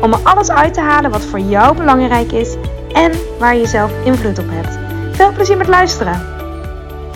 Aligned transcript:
om 0.00 0.12
er 0.12 0.20
alles 0.22 0.50
uit 0.50 0.74
te 0.74 0.80
halen 0.80 1.10
wat 1.10 1.24
voor 1.24 1.38
jou 1.38 1.76
belangrijk 1.76 2.32
is 2.32 2.56
en 2.92 3.12
waar 3.38 3.56
je 3.56 3.66
zelf 3.66 3.92
invloed 4.04 4.38
op 4.38 4.46
hebt. 4.48 4.78
Veel 5.16 5.32
plezier 5.32 5.56
met 5.56 5.68
luisteren. 5.68 6.26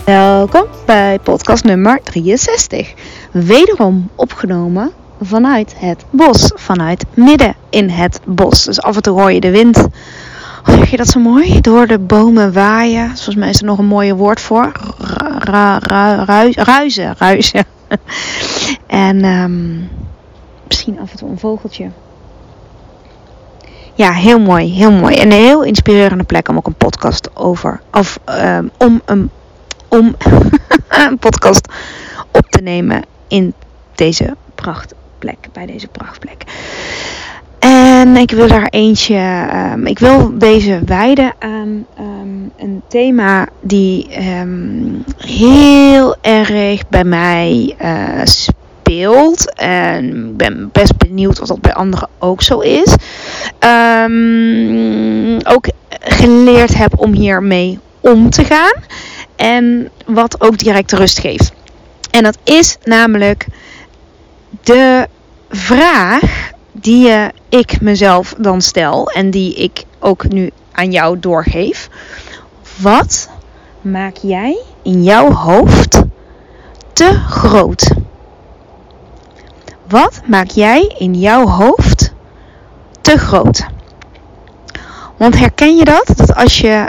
Welkom 0.04 0.64
bij 0.86 1.18
podcast 1.18 1.64
nummer 1.64 2.00
63. 2.02 2.94
Wederom 3.32 4.10
opgenomen 4.14 4.92
vanuit 5.20 5.74
het 5.78 6.04
bos, 6.10 6.52
vanuit 6.54 7.04
midden 7.14 7.54
in 7.70 7.88
het 7.88 8.20
bos. 8.24 8.64
Dus 8.64 8.80
af 8.80 8.96
en 8.96 9.02
toe 9.02 9.20
hoor 9.20 9.40
de 9.40 9.50
wind. 9.50 9.76
Hoe 10.64 10.76
zeg 10.76 10.90
je 10.90 10.96
dat 10.96 11.06
zo 11.08 11.20
mooi? 11.20 11.60
Door 11.60 11.86
de 11.86 11.98
bomen 11.98 12.52
waaien. 12.52 13.06
Volgens 13.06 13.36
mij 13.36 13.48
is 13.48 13.58
er 13.58 13.64
nog 13.66 13.78
een 13.78 13.86
mooie 13.86 14.14
woord 14.14 14.40
voor. 14.40 14.72
Ruizen, 16.54 17.14
ruizen. 17.18 17.64
en 18.86 19.24
um, 19.24 19.88
misschien 20.66 20.98
af 21.00 21.10
en 21.10 21.16
toe 21.16 21.30
een 21.30 21.38
vogeltje. 21.38 21.90
Ja, 23.98 24.12
heel 24.12 24.38
mooi, 24.40 24.72
heel 24.72 24.90
mooi. 24.90 25.16
En 25.16 25.32
een 25.32 25.38
heel 25.38 25.62
inspirerende 25.64 26.24
plek 26.24 26.48
om 26.48 26.56
ook 26.56 26.66
een 26.66 26.74
podcast 26.74 27.36
over, 27.36 27.80
of 27.92 28.18
um, 28.26 28.70
om, 28.76 29.02
een, 29.04 29.30
om 29.88 30.16
een 31.08 31.18
podcast 31.18 31.68
op 32.30 32.46
te 32.48 32.62
nemen 32.62 33.02
in 33.28 33.54
deze 33.94 34.36
prachtplek, 34.54 35.48
bij 35.52 35.66
deze 35.66 35.88
prachtplek. 35.88 36.44
En 37.58 38.16
ik 38.16 38.30
wil 38.30 38.48
daar 38.48 38.66
eentje, 38.70 39.48
um, 39.72 39.86
ik 39.86 39.98
wil 39.98 40.38
deze 40.38 40.80
wijden 40.84 41.32
aan 41.38 41.86
um, 41.98 42.52
een 42.56 42.82
thema 42.88 43.48
die 43.60 44.06
heel 45.16 46.16
erg 46.20 46.88
bij 46.88 47.04
mij 47.04 47.76
uh, 47.82 48.20
speelt. 48.24 49.54
En 49.54 50.26
ik 50.28 50.36
ben 50.36 50.68
best 50.72 50.96
benieuwd 50.96 51.40
of 51.40 51.48
dat 51.48 51.60
bij 51.60 51.74
anderen 51.74 52.08
ook 52.18 52.42
zo 52.42 52.58
is. 52.58 52.96
Um, 53.60 55.40
ook 55.42 55.66
geleerd 55.90 56.74
heb 56.74 56.98
om 56.98 57.12
hiermee 57.12 57.78
om 58.00 58.30
te 58.30 58.44
gaan. 58.44 58.82
En 59.36 59.90
wat 60.06 60.40
ook 60.40 60.58
direct 60.58 60.92
rust 60.92 61.18
geeft. 61.18 61.52
En 62.10 62.22
dat 62.22 62.38
is 62.44 62.76
namelijk 62.84 63.46
de 64.62 65.06
vraag 65.50 66.50
die 66.72 67.12
ik 67.48 67.80
mezelf 67.80 68.34
dan 68.38 68.60
stel. 68.60 69.10
En 69.10 69.30
die 69.30 69.54
ik 69.54 69.84
ook 69.98 70.28
nu 70.28 70.50
aan 70.72 70.92
jou 70.92 71.18
doorgeef. 71.18 71.88
Wat 72.76 73.28
maak 73.80 74.16
jij 74.16 74.58
in 74.82 75.02
jouw 75.02 75.32
hoofd 75.32 76.02
te 76.92 77.20
groot? 77.28 77.90
Wat 79.88 80.20
maak 80.24 80.50
jij 80.50 80.94
in 80.98 81.14
jouw 81.14 81.46
hoofd 81.46 81.97
te 83.08 83.18
groot? 83.18 83.66
Want 85.16 85.38
herken 85.38 85.76
je 85.76 85.84
dat? 85.84 86.12
Dat 86.16 86.34
als 86.34 86.58
je 86.58 86.88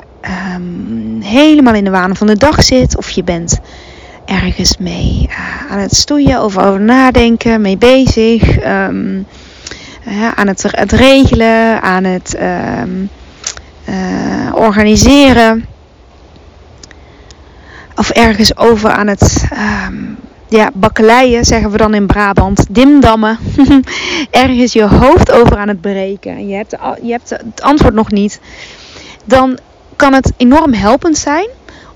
um, 0.56 1.22
helemaal 1.22 1.74
in 1.74 1.84
de 1.84 1.90
waan 1.90 2.16
van 2.16 2.28
de 2.28 2.38
dag 2.38 2.64
zit, 2.64 2.98
of 2.98 3.10
je 3.10 3.24
bent 3.24 3.60
ergens 4.26 4.78
mee 4.78 5.30
uh, 5.30 5.72
aan 5.72 5.80
het 5.80 5.96
stoeien 5.96 6.44
of 6.44 6.58
over 6.58 6.82
nadenken, 6.82 7.62
mee 7.62 7.78
bezig, 7.78 8.64
uh, 8.64 8.88
aan 10.36 10.48
het, 10.48 10.64
het, 10.68 10.92
regelen, 10.92 11.82
aan 11.82 12.04
het 12.04 12.38
um, 12.82 13.10
uh, 13.90 14.56
organiseren, 14.56 15.66
of 17.96 18.10
ergens 18.10 18.58
over 18.58 18.90
aan 18.90 19.08
het 19.08 19.48
ja, 20.50 20.70
bakkeleien 20.74 21.46
zeggen 21.46 21.72
we 21.72 21.78
dan 21.78 21.94
in 21.94 22.08
Brabant, 22.08 22.66
dimdammen, 22.70 23.38
ergens 24.32 24.74
je 24.74 24.84
hoofd 24.84 25.32
over 25.32 25.58
aan 25.58 25.68
het 25.68 25.82
breken 25.82 26.32
en 26.32 26.48
je 26.48 26.56
hebt, 26.56 26.76
je 27.02 27.12
hebt 27.12 27.30
het 27.30 27.62
antwoord 27.62 27.94
nog 27.94 28.12
niet, 28.12 28.40
dan 29.26 29.58
kan 29.96 30.14
het 30.14 30.34
enorm 30.38 30.74
helpend 30.74 31.18
zijn 31.18 31.48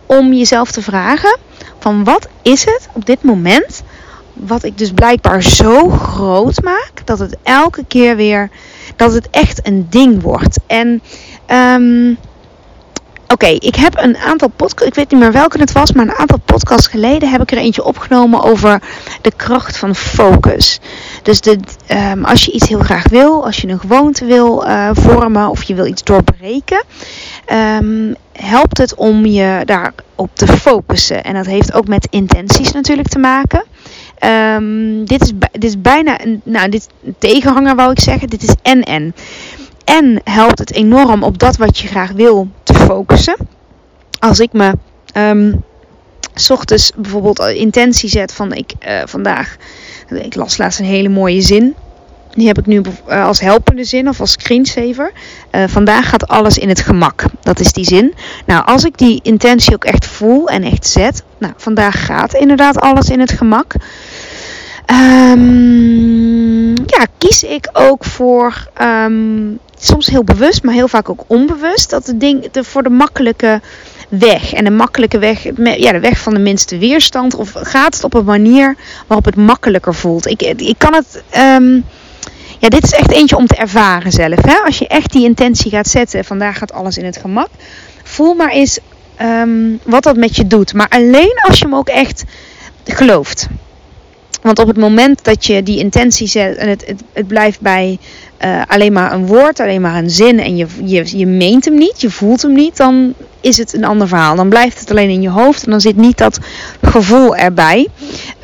om 0.06 0.34
jezelf 0.34 0.72
te 0.72 0.82
vragen 0.82 1.38
van 1.80 2.04
wat 2.04 2.28
is 2.42 2.66
het 2.66 2.88
op 2.94 3.06
dit 3.06 3.24
moment 3.24 3.84
wat 4.34 4.64
ik 4.64 4.78
dus 4.78 4.92
blijkbaar 4.92 5.44
zo 5.44 5.90
groot 5.90 6.62
maak 6.62 6.92
dat 7.06 7.20
het 7.20 7.38
elke 7.44 7.86
keer 7.88 8.16
weer 8.16 8.50
dat 8.96 9.14
het 9.14 9.30
echt 9.30 9.68
een 9.68 9.88
ding 9.90 10.22
wordt. 10.22 10.60
En 10.68 11.02
um, 11.48 12.18
Oké, 13.34 13.48
ik 13.48 13.76
heb 13.76 13.98
een 13.98 14.18
aantal 14.18 14.48
podcasts, 14.48 14.88
ik 14.88 14.96
weet 14.96 15.12
niet 15.12 15.20
meer 15.20 15.32
welke 15.32 15.60
het 15.60 15.72
was, 15.72 15.92
maar 15.92 16.06
een 16.06 16.16
aantal 16.16 16.40
podcasts 16.46 16.88
geleden 16.88 17.30
heb 17.30 17.42
ik 17.42 17.52
er 17.52 17.58
eentje 17.58 17.84
opgenomen 17.84 18.44
over 18.44 18.82
de 19.22 19.32
kracht 19.36 19.78
van 19.78 19.96
focus. 19.96 20.80
Dus 21.24 21.42
de, 21.42 21.58
um, 22.12 22.26
als 22.26 22.46
je 22.46 22.52
iets 22.52 22.68
heel 22.68 22.80
graag 22.80 23.10
wil, 23.10 23.46
als 23.46 23.58
je 23.58 23.68
een 23.68 23.80
gewoonte 23.80 24.26
wil 24.26 24.68
uh, 24.68 24.90
vormen 24.94 25.50
of 25.50 25.64
je 25.64 25.74
wil 25.74 25.86
iets 25.86 26.04
doorbreken, 26.04 26.84
um, 27.82 28.16
helpt 28.32 28.78
het 28.78 28.96
om 28.96 29.26
je 29.26 29.62
daarop 29.66 30.30
te 30.34 30.48
focussen. 30.48 31.24
En 31.24 31.34
dat 31.34 31.46
heeft 31.46 31.74
ook 31.74 31.88
met 31.88 32.08
intenties 32.10 32.72
natuurlijk 32.72 33.08
te 33.08 33.20
maken. 33.20 33.66
Um, 34.56 35.06
dit, 35.06 35.22
is, 35.22 35.32
dit 35.52 35.64
is 35.64 35.82
bijna 35.82 36.22
een, 36.24 36.42
nou, 36.44 36.70
dit 36.70 36.90
een 37.04 37.16
tegenhanger 37.20 37.76
wou 37.76 37.92
ik 37.92 38.00
zeggen. 38.00 38.28
Dit 38.28 38.44
is 38.44 38.56
en-en. 38.62 39.14
En 39.84 40.22
helpt 40.24 40.60
het 40.60 40.74
enorm 40.74 41.24
op 41.24 41.40
dat 41.40 41.58
wat 41.58 41.78
je 41.80 41.88
graag 41.88 42.12
wil 42.12 42.48
focussen. 42.86 43.36
Als 44.20 44.40
ik 44.40 44.54
me 44.54 44.74
um, 45.18 45.64
s 46.34 46.50
ochtends 46.50 46.92
bijvoorbeeld 46.96 47.40
intentie 47.40 48.10
zet 48.10 48.34
van 48.34 48.54
ik 48.54 48.74
uh, 48.88 49.02
vandaag. 49.06 49.56
Ik 50.10 50.36
las 50.36 50.58
laatst 50.58 50.80
een 50.80 50.86
hele 50.86 51.10
mooie 51.10 51.42
zin. 51.42 51.76
Die 52.32 52.48
heb 52.48 52.58
ik 52.58 52.66
nu 52.66 52.82
uh, 53.10 53.26
als 53.26 53.40
helpende 53.40 53.84
zin 53.84 54.10
of 54.10 54.20
als 54.20 54.32
screensaver. 54.32 55.12
Uh, 55.52 55.64
vandaag 55.68 56.10
gaat 56.10 56.28
alles 56.28 56.58
in 56.58 56.70
het 56.70 56.82
gemak. 56.82 57.24
Dat 57.42 57.60
is 57.60 57.74
die 57.74 57.86
zin. 57.86 58.14
Nou, 58.46 58.66
als 58.66 58.84
ik 58.84 58.98
die 58.98 59.20
intentie 59.24 59.74
ook 59.74 59.86
echt 59.86 60.06
voel 60.06 60.48
en 60.48 60.64
echt 60.64 60.88
zet. 60.88 61.24
Nou, 61.38 61.54
vandaag 61.58 62.06
gaat 62.06 62.34
inderdaad 62.34 62.80
alles 62.80 63.10
in 63.10 63.20
het 63.20 63.32
gemak. 63.32 63.74
Um, 65.32 66.53
ja, 66.86 67.06
kies 67.18 67.44
ik 67.44 67.70
ook 67.74 68.06
voor 68.06 68.68
um, 68.82 69.60
soms 69.80 70.08
heel 70.08 70.24
bewust, 70.24 70.64
maar 70.64 70.74
heel 70.74 70.88
vaak 70.88 71.10
ook 71.10 71.24
onbewust. 71.28 71.90
Dat 71.90 72.06
de 72.06 72.18
ding 72.18 72.52
de, 72.52 72.64
voor 72.64 72.84
de 72.84 72.90
makkelijke 72.90 73.62
weg. 74.10 74.54
En 74.54 74.64
de 74.64 74.70
makkelijke 74.70 75.18
weg, 75.18 75.44
ja, 75.78 75.92
de 75.92 76.00
weg 76.00 76.20
van 76.20 76.34
de 76.34 76.40
minste 76.40 76.78
weerstand. 76.78 77.36
Of 77.36 77.52
gaat 77.54 77.94
het 77.94 78.04
op 78.04 78.14
een 78.14 78.26
manier 78.26 78.76
waarop 79.08 79.26
het 79.26 79.36
makkelijker 79.36 79.96
voelt. 79.96 80.28
Ik, 80.28 80.42
ik 80.42 80.76
kan 80.78 80.94
het. 80.94 81.24
Um, 81.38 81.86
ja, 82.60 82.70
dit 82.70 82.84
is 82.84 82.92
echt 82.92 83.12
eentje 83.12 83.38
om 83.38 83.48
te 83.48 83.56
ervaren 83.56 84.12
zelf. 84.12 84.46
Hè? 84.46 84.56
Als 84.66 84.78
je 84.78 84.88
echt 84.88 85.12
die 85.12 85.24
intentie 85.24 85.72
gaat 85.72 85.88
zetten, 85.88 86.26
vandaag 86.26 86.58
gaat 86.58 86.74
alles 86.74 86.98
in 86.98 87.06
het 87.06 87.18
gemak. 87.18 87.50
Voel 88.04 88.34
maar 88.34 88.52
eens 88.52 88.80
um, 89.22 89.80
wat 89.84 90.04
dat 90.04 90.16
met 90.16 90.36
je 90.36 90.48
doet. 90.48 90.74
Maar 90.74 90.90
alleen 90.90 91.40
als 91.48 91.58
je 91.58 91.66
hem 91.66 91.76
ook 91.76 91.88
echt 91.88 92.24
gelooft. 92.84 93.48
Want 94.44 94.60
op 94.60 94.68
het 94.68 94.78
moment 94.78 95.24
dat 95.24 95.46
je 95.46 95.64
die 95.64 95.80
intentie 95.80 96.28
zet 96.28 96.56
en 96.56 96.70
het, 96.70 96.86
het, 96.88 97.02
het 97.14 97.28
blijft 97.28 97.62
bij 97.62 97.98
uh, 98.46 98.62
alleen 98.68 98.94
maar 98.94 99.14
een 99.14 99.26
woord, 99.26 99.60
alleen 99.60 99.82
maar 99.82 99.96
een 99.96 100.10
zin 100.10 100.40
en 100.40 100.58
je, 100.58 100.66
je, 100.84 101.18
je 101.18 101.28
meent 101.28 101.66
hem 101.66 101.78
niet, 101.78 102.02
je 102.02 102.10
voelt 102.10 102.42
hem 102.42 102.54
niet, 102.54 102.78
dan 102.78 103.14
is 103.42 103.58
het 103.58 103.74
een 103.74 103.86
ander 103.86 104.08
verhaal. 104.08 104.36
Dan 104.36 104.50
blijft 104.50 104.80
het 104.80 104.92
alleen 104.92 105.10
in 105.10 105.22
je 105.22 105.30
hoofd 105.30 105.64
en 105.66 105.72
dan 105.72 105.82
zit 105.82 105.96
niet 105.96 106.18
dat 106.18 106.40
gevoel 106.82 107.36
erbij. 107.36 107.88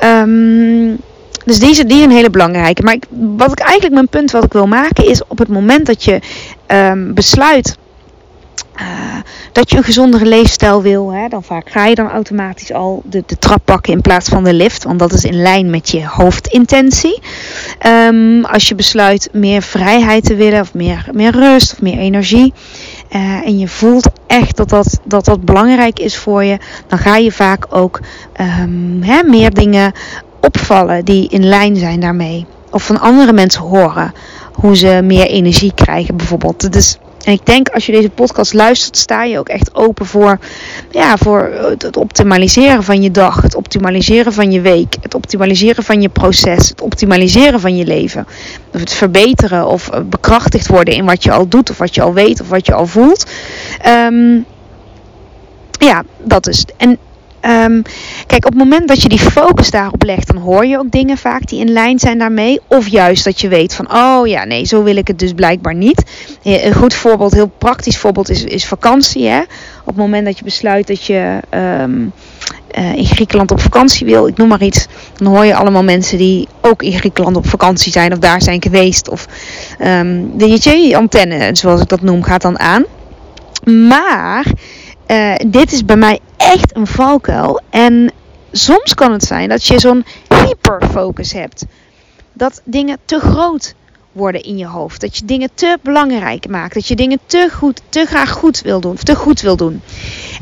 Um, 0.04 0.98
dus 1.44 1.58
die 1.58 1.70
is, 1.70 1.78
die 1.78 2.02
een 2.02 2.10
hele 2.10 2.30
belangrijke. 2.30 2.82
Maar 2.82 2.94
ik, 2.94 3.04
wat 3.36 3.52
ik 3.52 3.58
eigenlijk 3.58 3.94
mijn 3.94 4.08
punt 4.08 4.30
wat 4.30 4.44
ik 4.44 4.52
wil 4.52 4.66
maken 4.66 5.06
is 5.06 5.22
op 5.26 5.38
het 5.38 5.48
moment 5.48 5.86
dat 5.86 6.04
je 6.04 6.20
um, 6.66 7.14
besluit 7.14 7.76
uh, 8.80 8.84
dat 9.52 9.70
je 9.70 9.76
een 9.76 9.84
gezondere 9.84 10.26
leefstijl 10.26 10.82
wil, 10.82 11.12
hè, 11.12 11.28
dan 11.28 11.42
vaak 11.42 11.70
ga 11.70 11.86
je 11.86 11.94
dan 11.94 12.10
automatisch 12.10 12.72
al 12.72 13.02
de, 13.04 13.22
de 13.26 13.38
trap 13.38 13.60
pakken 13.64 13.92
in 13.92 14.00
plaats 14.00 14.28
van 14.28 14.44
de 14.44 14.54
lift. 14.54 14.84
Want 14.84 14.98
dat 14.98 15.12
is 15.12 15.24
in 15.24 15.42
lijn 15.42 15.70
met 15.70 15.88
je 15.88 16.06
hoofdintentie. 16.06 17.22
Um, 17.86 18.44
als 18.44 18.68
je 18.68 18.74
besluit 18.74 19.28
meer 19.32 19.62
vrijheid 19.62 20.24
te 20.24 20.34
willen, 20.34 20.60
of 20.60 20.74
meer, 20.74 21.08
meer 21.12 21.32
rust, 21.32 21.72
of 21.72 21.82
meer 21.82 21.98
energie. 21.98 22.52
Uh, 23.10 23.46
en 23.46 23.58
je 23.58 23.68
voelt 23.68 24.08
echt 24.26 24.56
dat 24.56 24.68
dat, 24.68 25.00
dat 25.04 25.24
dat 25.24 25.44
belangrijk 25.44 25.98
is 25.98 26.16
voor 26.16 26.44
je, 26.44 26.58
dan 26.86 26.98
ga 26.98 27.16
je 27.16 27.32
vaak 27.32 27.66
ook 27.70 28.00
um, 28.60 29.02
hè, 29.02 29.22
meer 29.22 29.54
dingen 29.54 29.92
opvallen 30.40 31.04
die 31.04 31.28
in 31.28 31.44
lijn 31.44 31.76
zijn 31.76 32.00
daarmee. 32.00 32.46
Of 32.70 32.86
van 32.86 33.00
andere 33.00 33.32
mensen 33.32 33.62
horen 33.62 34.12
hoe 34.52 34.76
ze 34.76 35.00
meer 35.04 35.26
energie 35.26 35.72
krijgen 35.74 36.16
bijvoorbeeld. 36.16 36.72
Dus 36.72 36.98
En 37.24 37.32
ik 37.32 37.46
denk 37.46 37.68
als 37.68 37.86
je 37.86 37.92
deze 37.92 38.10
podcast 38.10 38.52
luistert, 38.52 38.96
sta 38.96 39.24
je 39.24 39.38
ook 39.38 39.48
echt 39.48 39.74
open 39.74 40.06
voor, 40.06 40.38
ja, 40.90 41.16
voor 41.16 41.50
het 41.78 41.96
optimaliseren 41.96 42.82
van 42.82 43.02
je 43.02 43.10
dag, 43.10 43.42
het 43.42 43.54
optimaliseren 43.54 44.32
van 44.32 44.52
je 44.52 44.60
week, 44.60 44.96
het 45.00 45.14
optimaliseren 45.14 45.84
van 45.84 46.02
je 46.02 46.08
proces, 46.08 46.68
het 46.68 46.80
optimaliseren 46.80 47.60
van 47.60 47.76
je 47.76 47.84
leven. 47.84 48.26
Of 48.72 48.80
het 48.80 48.92
verbeteren 48.92 49.66
of 49.66 49.90
bekrachtigd 50.04 50.66
worden 50.66 50.94
in 50.94 51.04
wat 51.04 51.22
je 51.22 51.32
al 51.32 51.48
doet, 51.48 51.70
of 51.70 51.78
wat 51.78 51.94
je 51.94 52.02
al 52.02 52.12
weet, 52.12 52.40
of 52.40 52.48
wat 52.48 52.66
je 52.66 52.74
al 52.74 52.86
voelt. 52.86 53.30
Ehm, 53.80 54.38
ja, 55.78 56.02
dat 56.18 56.46
is. 56.48 56.64
En 56.76 56.98
Um, 57.46 57.82
kijk, 58.26 58.44
op 58.46 58.52
het 58.52 58.62
moment 58.62 58.88
dat 58.88 59.02
je 59.02 59.08
die 59.08 59.18
focus 59.18 59.70
daarop 59.70 60.02
legt, 60.02 60.26
dan 60.26 60.36
hoor 60.36 60.66
je 60.66 60.78
ook 60.78 60.90
dingen 60.90 61.16
vaak 61.16 61.46
die 61.46 61.60
in 61.60 61.72
lijn 61.72 61.98
zijn 61.98 62.18
daarmee. 62.18 62.60
Of 62.66 62.88
juist 62.88 63.24
dat 63.24 63.40
je 63.40 63.48
weet 63.48 63.74
van, 63.74 63.94
oh 63.94 64.26
ja, 64.26 64.44
nee, 64.44 64.64
zo 64.64 64.82
wil 64.82 64.96
ik 64.96 65.06
het 65.06 65.18
dus 65.18 65.32
blijkbaar 65.32 65.74
niet. 65.74 66.02
Een 66.42 66.74
goed 66.74 66.94
voorbeeld, 66.94 67.32
heel 67.32 67.52
praktisch 67.58 67.98
voorbeeld 67.98 68.30
is, 68.30 68.44
is 68.44 68.66
vakantie. 68.66 69.26
Hè? 69.26 69.40
Op 69.80 69.86
het 69.86 69.96
moment 69.96 70.24
dat 70.24 70.38
je 70.38 70.44
besluit 70.44 70.86
dat 70.86 71.04
je 71.04 71.40
um, 71.54 72.12
uh, 72.78 72.94
in 72.94 73.06
Griekenland 73.06 73.50
op 73.50 73.60
vakantie 73.60 74.06
wil, 74.06 74.26
ik 74.26 74.36
noem 74.36 74.48
maar 74.48 74.62
iets, 74.62 74.86
dan 75.16 75.26
hoor 75.26 75.44
je 75.44 75.54
allemaal 75.54 75.84
mensen 75.84 76.18
die 76.18 76.48
ook 76.60 76.82
in 76.82 76.92
Griekenland 76.92 77.36
op 77.36 77.48
vakantie 77.48 77.92
zijn 77.92 78.12
of 78.12 78.18
daar 78.18 78.42
zijn 78.42 78.62
geweest. 78.62 79.08
Of 79.08 79.26
um, 79.80 80.38
de 80.38 80.48
JJ-antenne, 80.48 81.50
zoals 81.52 81.80
ik 81.80 81.88
dat 81.88 82.02
noem, 82.02 82.22
gaat 82.22 82.42
dan 82.42 82.58
aan. 82.58 82.84
Maar 83.88 84.46
uh, 85.10 85.34
dit 85.46 85.72
is 85.72 85.84
bij 85.84 85.96
mij 85.96 86.20
echt 86.36 86.76
een 86.76 86.86
valkuil. 86.86 87.60
En 87.70 88.12
soms 88.52 88.94
kan 88.94 89.12
het 89.12 89.24
zijn 89.24 89.48
dat 89.48 89.66
je 89.66 89.78
zo'n 89.78 90.04
hyperfocus 90.28 91.32
hebt. 91.32 91.64
Dat 92.32 92.62
dingen 92.64 92.98
te 93.04 93.20
groot 93.20 93.74
worden 94.12 94.42
in 94.42 94.58
je 94.58 94.66
hoofd. 94.66 95.00
Dat 95.00 95.16
je 95.16 95.24
dingen 95.24 95.50
te 95.54 95.78
belangrijk 95.82 96.48
maakt. 96.48 96.74
Dat 96.74 96.86
je 96.86 96.96
dingen 96.96 97.18
te 97.26 97.48
goed, 97.52 97.80
te 97.88 98.04
graag 98.06 98.30
goed 98.30 98.60
wil 98.60 98.80
doen. 98.80 98.92
Of 98.92 99.02
te 99.02 99.14
goed 99.14 99.40
wil 99.40 99.56
doen. 99.56 99.82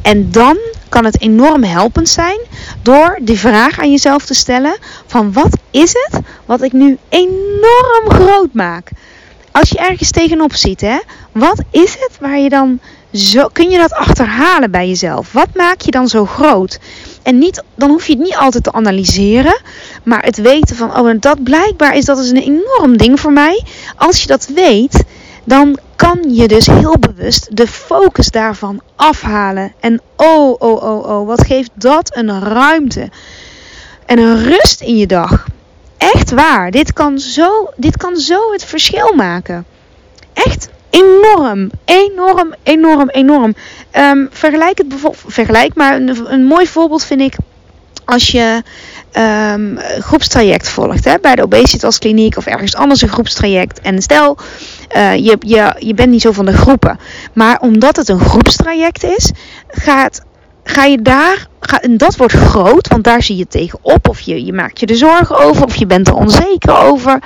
En 0.03 0.31
dan 0.31 0.59
kan 0.89 1.05
het 1.05 1.21
enorm 1.21 1.65
helpend 1.65 2.09
zijn 2.09 2.41
door 2.83 3.19
die 3.23 3.39
vraag 3.39 3.81
aan 3.81 3.91
jezelf 3.91 4.27
te 4.27 4.35
stellen: 4.35 4.77
van 5.07 5.33
wat 5.33 5.59
is 5.71 5.93
het 5.93 6.21
wat 6.47 6.63
ik 6.63 6.73
nu 6.73 6.99
enorm 7.09 8.09
groot 8.09 8.53
maak? 8.53 8.91
Als 9.53 9.69
je 9.69 9.79
ergens 9.79 10.11
tegenop 10.11 10.55
ziet, 10.55 10.81
hè, 10.81 10.99
wat 11.33 11.63
is 11.71 11.93
het 11.93 12.19
waar 12.21 12.39
je 12.39 12.49
dan 12.49 12.81
zo, 13.13 13.49
kun 13.53 13.71
je 13.71 13.79
dat 13.79 13.93
achterhalen 13.93 14.71
bij 14.71 14.89
jezelf? 14.89 15.33
Wat 15.33 15.49
maak 15.55 15.81
je 15.81 15.91
dan 15.91 16.09
zo 16.09 16.27
groot? 16.27 16.79
En 17.23 17.39
niet, 17.39 17.63
dan 17.75 17.91
hoef 17.91 18.07
je 18.07 18.13
het 18.13 18.23
niet 18.23 18.37
altijd 18.37 18.65
te 18.65 18.73
analyseren, 18.73 19.61
maar 20.03 20.25
het 20.25 20.37
weten 20.37 20.77
van, 20.77 20.97
oh, 20.97 21.09
en 21.09 21.21
dat 21.21 21.43
blijkbaar 21.43 21.97
is 21.97 22.05
dat 22.05 22.19
is 22.19 22.31
een 22.31 22.43
enorm 22.43 22.97
ding 22.97 23.21
voor 23.21 23.33
mij. 23.33 23.65
Als 23.97 24.21
je 24.21 24.27
dat 24.27 24.47
weet, 24.47 25.05
dan 25.45 25.79
kan 25.97 26.35
je 26.35 26.49
dus 26.49 26.67
heel 26.67 26.99
bewust 26.99 27.57
de 27.57 27.67
focus 27.67 28.31
daarvan 28.31 28.81
afhalen. 28.97 29.73
En 29.81 30.01
oh, 30.17 30.55
oh, 30.59 30.83
oh, 30.83 31.09
oh, 31.09 31.27
wat 31.27 31.47
geeft 31.47 31.71
dat 31.75 32.17
een 32.17 32.41
ruimte 32.41 33.11
en 34.07 34.19
een 34.19 34.45
rust 34.45 34.81
in 34.81 34.97
je 34.97 35.07
dag. 35.07 35.47
Echt 35.97 36.31
waar, 36.31 36.71
dit 36.71 36.93
kan 36.93 37.19
zo, 37.19 37.71
dit 37.77 37.97
kan 37.97 38.17
zo 38.17 38.53
het 38.53 38.65
verschil 38.65 39.13
maken. 39.15 39.65
Echt 40.33 40.69
enorm, 40.91 41.71
enorm, 41.85 42.55
enorm, 42.63 43.09
enorm. 43.09 43.55
Um, 43.93 44.29
vergelijk 44.31 44.79
het 44.79 44.95
vergelijk 45.27 45.75
maar 45.75 45.95
een, 45.97 46.33
een, 46.33 46.45
mooi 46.45 46.67
voorbeeld 46.67 47.05
vind 47.05 47.21
ik 47.21 47.35
als 48.05 48.31
je 48.31 48.63
um, 49.53 49.79
groepstraject 49.99 50.69
volgt 50.69 51.05
hè, 51.05 51.15
bij 51.21 51.35
de 51.35 51.43
obesitas 51.43 51.99
kliniek 51.99 52.37
of 52.37 52.47
ergens 52.47 52.75
anders 52.75 53.03
een 53.03 53.09
groepstraject. 53.09 53.81
En 53.81 54.03
stel, 54.03 54.37
uh, 54.97 55.17
je, 55.17 55.37
je, 55.41 55.75
je 55.79 55.95
bent 55.95 56.11
niet 56.11 56.23
zo 56.23 56.33
van 56.33 56.45
de 56.45 56.53
groepen, 56.53 56.99
maar 57.33 57.61
omdat 57.61 57.97
het 57.97 58.09
een 58.09 58.21
groepstraject 58.21 59.05
is, 59.05 59.33
gaat 59.69 60.21
ga 60.71 60.85
je 60.85 61.03
daar, 61.03 61.47
en 61.81 61.97
dat 61.97 62.17
wordt 62.17 62.33
groot, 62.33 62.89
want 62.89 63.05
daar 63.05 63.23
zie 63.23 63.37
je 63.37 63.47
tegenop, 63.47 64.09
of 64.09 64.21
je, 64.21 64.45
je 64.45 64.53
maakt 64.53 64.81
je 64.81 64.87
er 64.87 64.97
zorgen 64.97 65.39
over, 65.39 65.65
of 65.65 65.75
je 65.75 65.87
bent 65.87 66.09
er 66.09 66.15
onzeker 66.15 66.77
over. 66.77 67.19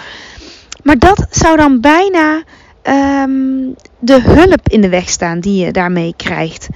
Maar 0.82 0.98
dat 0.98 1.26
zou 1.30 1.56
dan 1.56 1.80
bijna 1.80 2.42
um, 2.82 3.74
de 3.98 4.20
hulp 4.20 4.68
in 4.68 4.80
de 4.80 4.88
weg 4.88 5.08
staan 5.08 5.40
die 5.40 5.64
je 5.64 5.72
daarmee 5.72 6.14
krijgt. 6.16 6.68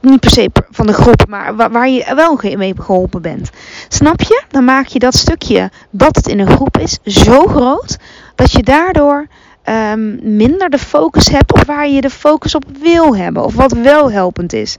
Niet 0.00 0.20
per 0.20 0.30
se 0.30 0.50
van 0.70 0.86
de 0.86 0.92
groep, 0.92 1.24
maar 1.28 1.56
waar, 1.56 1.88
je 1.88 2.14
wel 2.14 2.56
mee 2.56 2.74
geholpen 2.78 3.22
bent. 3.22 3.50
Snap 3.88 4.20
je? 4.20 4.42
Dan 4.48 4.64
maak 4.64 4.86
je 4.86 4.98
dat 4.98 5.14
stukje 5.14 5.70
dat 5.90 6.16
het 6.16 6.28
in 6.28 6.38
een 6.38 6.50
groep 6.50 6.78
is 6.78 6.98
zo 7.04 7.46
groot 7.46 7.98
dat 8.34 8.52
je 8.52 8.62
daardoor 8.62 9.26
um, 9.64 10.36
minder 10.36 10.70
de 10.70 10.78
focus 10.78 11.28
hebt 11.28 11.52
op 11.52 11.64
waar 11.64 11.88
je 11.88 12.00
de 12.00 12.10
focus 12.10 12.54
op 12.54 12.64
wil 12.80 13.16
hebben 13.16 13.44
of 13.44 13.54
wat 13.54 13.72
wel 13.72 14.10
helpend 14.10 14.52
is. 14.52 14.76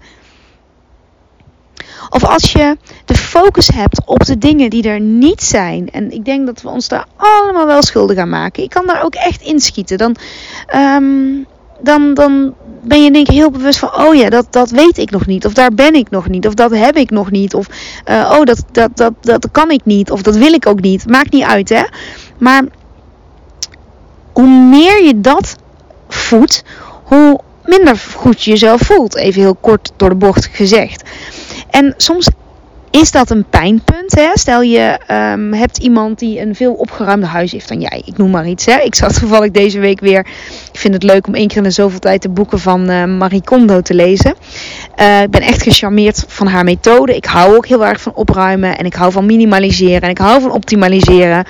Of 2.09 2.23
als 2.23 2.51
je 2.51 2.77
de 3.05 3.15
focus 3.15 3.67
hebt 3.67 4.01
op 4.05 4.25
de 4.25 4.37
dingen 4.37 4.69
die 4.69 4.83
er 4.83 4.99
niet 4.99 5.43
zijn. 5.43 5.89
En 5.89 6.11
ik 6.11 6.25
denk 6.25 6.45
dat 6.45 6.61
we 6.61 6.69
ons 6.69 6.87
daar 6.87 7.05
allemaal 7.15 7.65
wel 7.65 7.83
schuldig 7.83 8.17
aan 8.17 8.29
maken. 8.29 8.63
Ik 8.63 8.69
kan 8.69 8.85
daar 8.85 9.03
ook 9.03 9.15
echt 9.15 9.41
inschieten. 9.41 9.97
Dan, 9.97 10.15
um, 10.75 11.45
dan, 11.81 12.13
dan 12.13 12.53
ben 12.81 13.03
je 13.03 13.11
denk 13.11 13.27
ik 13.27 13.33
heel 13.33 13.51
bewust 13.51 13.79
van, 13.79 13.95
oh 13.95 14.15
ja, 14.15 14.29
dat, 14.29 14.47
dat 14.49 14.69
weet 14.69 14.97
ik 14.97 15.11
nog 15.11 15.25
niet. 15.25 15.45
Of 15.45 15.53
daar 15.53 15.73
ben 15.73 15.93
ik 15.93 16.09
nog 16.09 16.27
niet. 16.27 16.47
Of 16.47 16.53
dat 16.53 16.71
heb 16.71 16.95
ik 16.95 17.09
nog 17.09 17.31
niet. 17.31 17.53
Of, 17.53 17.67
uh, 18.09 18.35
oh, 18.37 18.43
dat, 18.43 18.63
dat, 18.71 18.89
dat, 18.97 19.13
dat 19.21 19.47
kan 19.51 19.71
ik 19.71 19.81
niet. 19.83 20.11
Of 20.11 20.21
dat 20.21 20.35
wil 20.35 20.53
ik 20.53 20.67
ook 20.67 20.81
niet. 20.81 21.09
Maakt 21.09 21.31
niet 21.31 21.43
uit, 21.43 21.69
hè. 21.69 21.83
Maar 22.37 22.63
hoe 24.33 24.47
meer 24.47 25.03
je 25.03 25.21
dat 25.21 25.55
voedt, 26.07 26.63
hoe 27.03 27.39
minder 27.65 27.97
goed 28.15 28.43
je 28.43 28.51
jezelf 28.51 28.81
voelt. 28.81 29.15
Even 29.15 29.41
heel 29.41 29.57
kort 29.61 29.91
door 29.95 30.09
de 30.09 30.15
bocht 30.15 30.49
gezegd. 30.51 31.09
En 31.71 31.93
soms 31.97 32.29
is 32.91 33.11
dat 33.11 33.29
een 33.29 33.45
pijnpunt. 33.49 34.15
Hè? 34.15 34.29
Stel 34.33 34.61
je 34.61 34.99
um, 35.11 35.53
hebt 35.53 35.77
iemand 35.77 36.19
die 36.19 36.39
een 36.39 36.55
veel 36.55 36.73
opgeruimder 36.73 37.29
huis 37.29 37.51
heeft 37.51 37.67
dan 37.67 37.81
jij. 37.81 38.01
Ik 38.05 38.17
noem 38.17 38.29
maar 38.29 38.47
iets. 38.47 38.65
Hè? 38.65 38.79
Ik 38.79 38.95
zat 38.95 39.19
toevallig 39.19 39.51
deze 39.51 39.79
week 39.79 39.99
weer. 39.99 40.19
Ik 40.71 40.79
vind 40.79 40.93
het 40.93 41.03
leuk 41.03 41.27
om 41.27 41.35
één 41.35 41.47
keer 41.47 41.57
in 41.57 41.63
de 41.63 41.71
zoveel 41.71 41.99
tijd 41.99 42.21
de 42.21 42.29
boeken 42.29 42.59
van 42.59 42.89
uh, 42.89 43.05
Marie 43.05 43.43
Kondo 43.43 43.81
te 43.81 43.93
lezen. 43.93 44.35
Uh, 44.99 45.21
ik 45.21 45.29
ben 45.29 45.41
echt 45.41 45.61
gecharmeerd 45.61 46.25
van 46.27 46.47
haar 46.47 46.63
methode. 46.63 47.15
Ik 47.15 47.25
hou 47.25 47.55
ook 47.55 47.67
heel 47.67 47.85
erg 47.85 48.01
van 48.01 48.13
opruimen. 48.15 48.77
En 48.77 48.85
ik 48.85 48.93
hou 48.93 49.11
van 49.11 49.25
minimaliseren. 49.25 50.01
En 50.01 50.09
ik 50.09 50.17
hou 50.17 50.41
van 50.41 50.51
optimaliseren. 50.51 51.45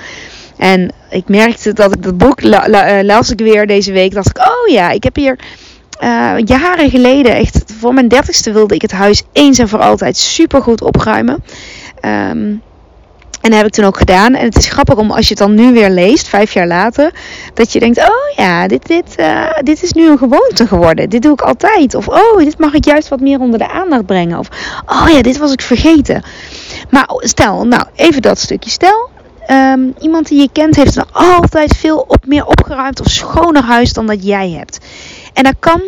En 0.56 0.92
ik 1.10 1.28
merkte 1.28 1.72
dat 1.72 1.94
ik 1.94 2.02
dat 2.02 2.18
boek 2.18 2.42
la, 2.42 2.68
uh, 2.68 3.04
las 3.04 3.30
ik 3.30 3.38
weer 3.38 3.66
deze 3.66 3.92
week. 3.92 4.14
Dacht 4.14 4.28
ik, 4.28 4.38
oh 4.38 4.68
ja, 4.72 4.90
ik 4.90 5.04
heb 5.04 5.16
hier 5.16 5.38
uh, 6.02 6.34
jaren 6.44 6.90
geleden, 6.90 7.34
echt 7.34 7.64
voor 7.78 7.94
mijn 7.94 8.08
dertigste, 8.08 8.52
wilde 8.52 8.74
ik 8.74 8.82
het 8.82 8.92
huis 8.92 9.22
eens 9.32 9.58
en 9.58 9.68
voor 9.68 9.80
altijd 9.80 10.16
super 10.16 10.62
goed 10.62 10.82
opruimen. 10.82 11.44
Um, 12.00 12.62
en 13.42 13.50
dat 13.50 13.58
heb 13.58 13.66
ik 13.66 13.72
toen 13.72 13.84
ook 13.84 13.98
gedaan. 13.98 14.34
En 14.34 14.44
het 14.44 14.56
is 14.56 14.68
grappig 14.68 14.96
om 14.96 15.10
als 15.10 15.28
je 15.28 15.34
het 15.34 15.38
dan 15.38 15.54
nu 15.54 15.72
weer 15.72 15.90
leest, 15.90 16.28
vijf 16.28 16.52
jaar 16.52 16.66
later, 16.66 17.12
dat 17.54 17.72
je 17.72 17.78
denkt: 17.78 17.98
oh 17.98 18.36
ja, 18.36 18.66
dit, 18.68 18.86
dit, 18.86 19.14
uh, 19.20 19.50
dit 19.62 19.82
is 19.82 19.92
nu 19.92 20.10
een 20.10 20.18
gewoonte 20.18 20.66
geworden. 20.66 21.10
Dit 21.10 21.22
doe 21.22 21.32
ik 21.32 21.40
altijd. 21.40 21.94
Of 21.94 22.08
oh, 22.08 22.36
dit 22.38 22.58
mag 22.58 22.72
ik 22.72 22.84
juist 22.84 23.08
wat 23.08 23.20
meer 23.20 23.40
onder 23.40 23.58
de 23.58 23.68
aandacht 23.68 24.06
brengen. 24.06 24.38
Of 24.38 24.48
oh 24.86 25.08
ja, 25.08 25.22
dit 25.22 25.38
was 25.38 25.52
ik 25.52 25.60
vergeten. 25.60 26.22
Maar 26.90 27.06
stel, 27.08 27.66
nou 27.66 27.84
even 27.94 28.22
dat 28.22 28.38
stukje. 28.38 28.70
Stel, 28.70 29.10
um, 29.50 29.94
iemand 30.00 30.28
die 30.28 30.40
je 30.40 30.48
kent 30.52 30.76
heeft 30.76 30.96
nog 30.96 31.08
altijd 31.12 31.76
veel 31.76 32.04
op, 32.08 32.26
meer 32.26 32.46
opgeruimd 32.46 33.00
of 33.00 33.08
schoner 33.08 33.62
huis 33.62 33.92
dan 33.92 34.06
dat 34.06 34.24
jij 34.26 34.50
hebt. 34.50 34.78
En 35.32 35.42
dat 35.42 35.54
kan 35.58 35.80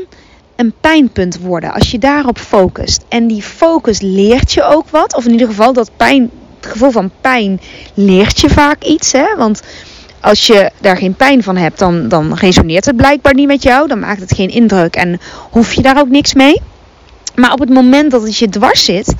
een 0.56 0.74
pijnpunt 0.80 1.38
worden 1.38 1.72
als 1.72 1.90
je 1.90 1.98
daarop 1.98 2.38
focust. 2.38 3.04
En 3.08 3.26
die 3.26 3.42
focus 3.42 4.00
leert 4.00 4.52
je 4.52 4.64
ook 4.64 4.88
wat. 4.88 5.14
Of 5.14 5.24
in 5.24 5.32
ieder 5.32 5.46
geval 5.46 5.72
dat 5.72 5.90
pijn, 5.96 6.30
het 6.60 6.72
gevoel 6.72 6.90
van 6.90 7.10
pijn 7.20 7.60
leert 7.94 8.40
je 8.40 8.48
vaak 8.48 8.84
iets. 8.84 9.12
Hè? 9.12 9.36
Want 9.36 9.62
als 10.20 10.46
je 10.46 10.70
daar 10.80 10.96
geen 10.96 11.14
pijn 11.14 11.42
van 11.42 11.56
hebt, 11.56 11.78
dan, 11.78 12.08
dan 12.08 12.34
resoneert 12.34 12.84
het 12.84 12.96
blijkbaar 12.96 13.34
niet 13.34 13.46
met 13.46 13.62
jou. 13.62 13.88
Dan 13.88 13.98
maakt 13.98 14.20
het 14.20 14.34
geen 14.34 14.50
indruk 14.50 14.96
en 14.96 15.20
hoef 15.50 15.72
je 15.72 15.82
daar 15.82 15.98
ook 15.98 16.08
niks 16.08 16.34
mee. 16.34 16.60
Maar 17.34 17.52
op 17.52 17.58
het 17.58 17.70
moment 17.70 18.10
dat 18.10 18.22
het 18.22 18.36
je 18.36 18.48
dwars 18.48 18.84
zit, 18.84 19.14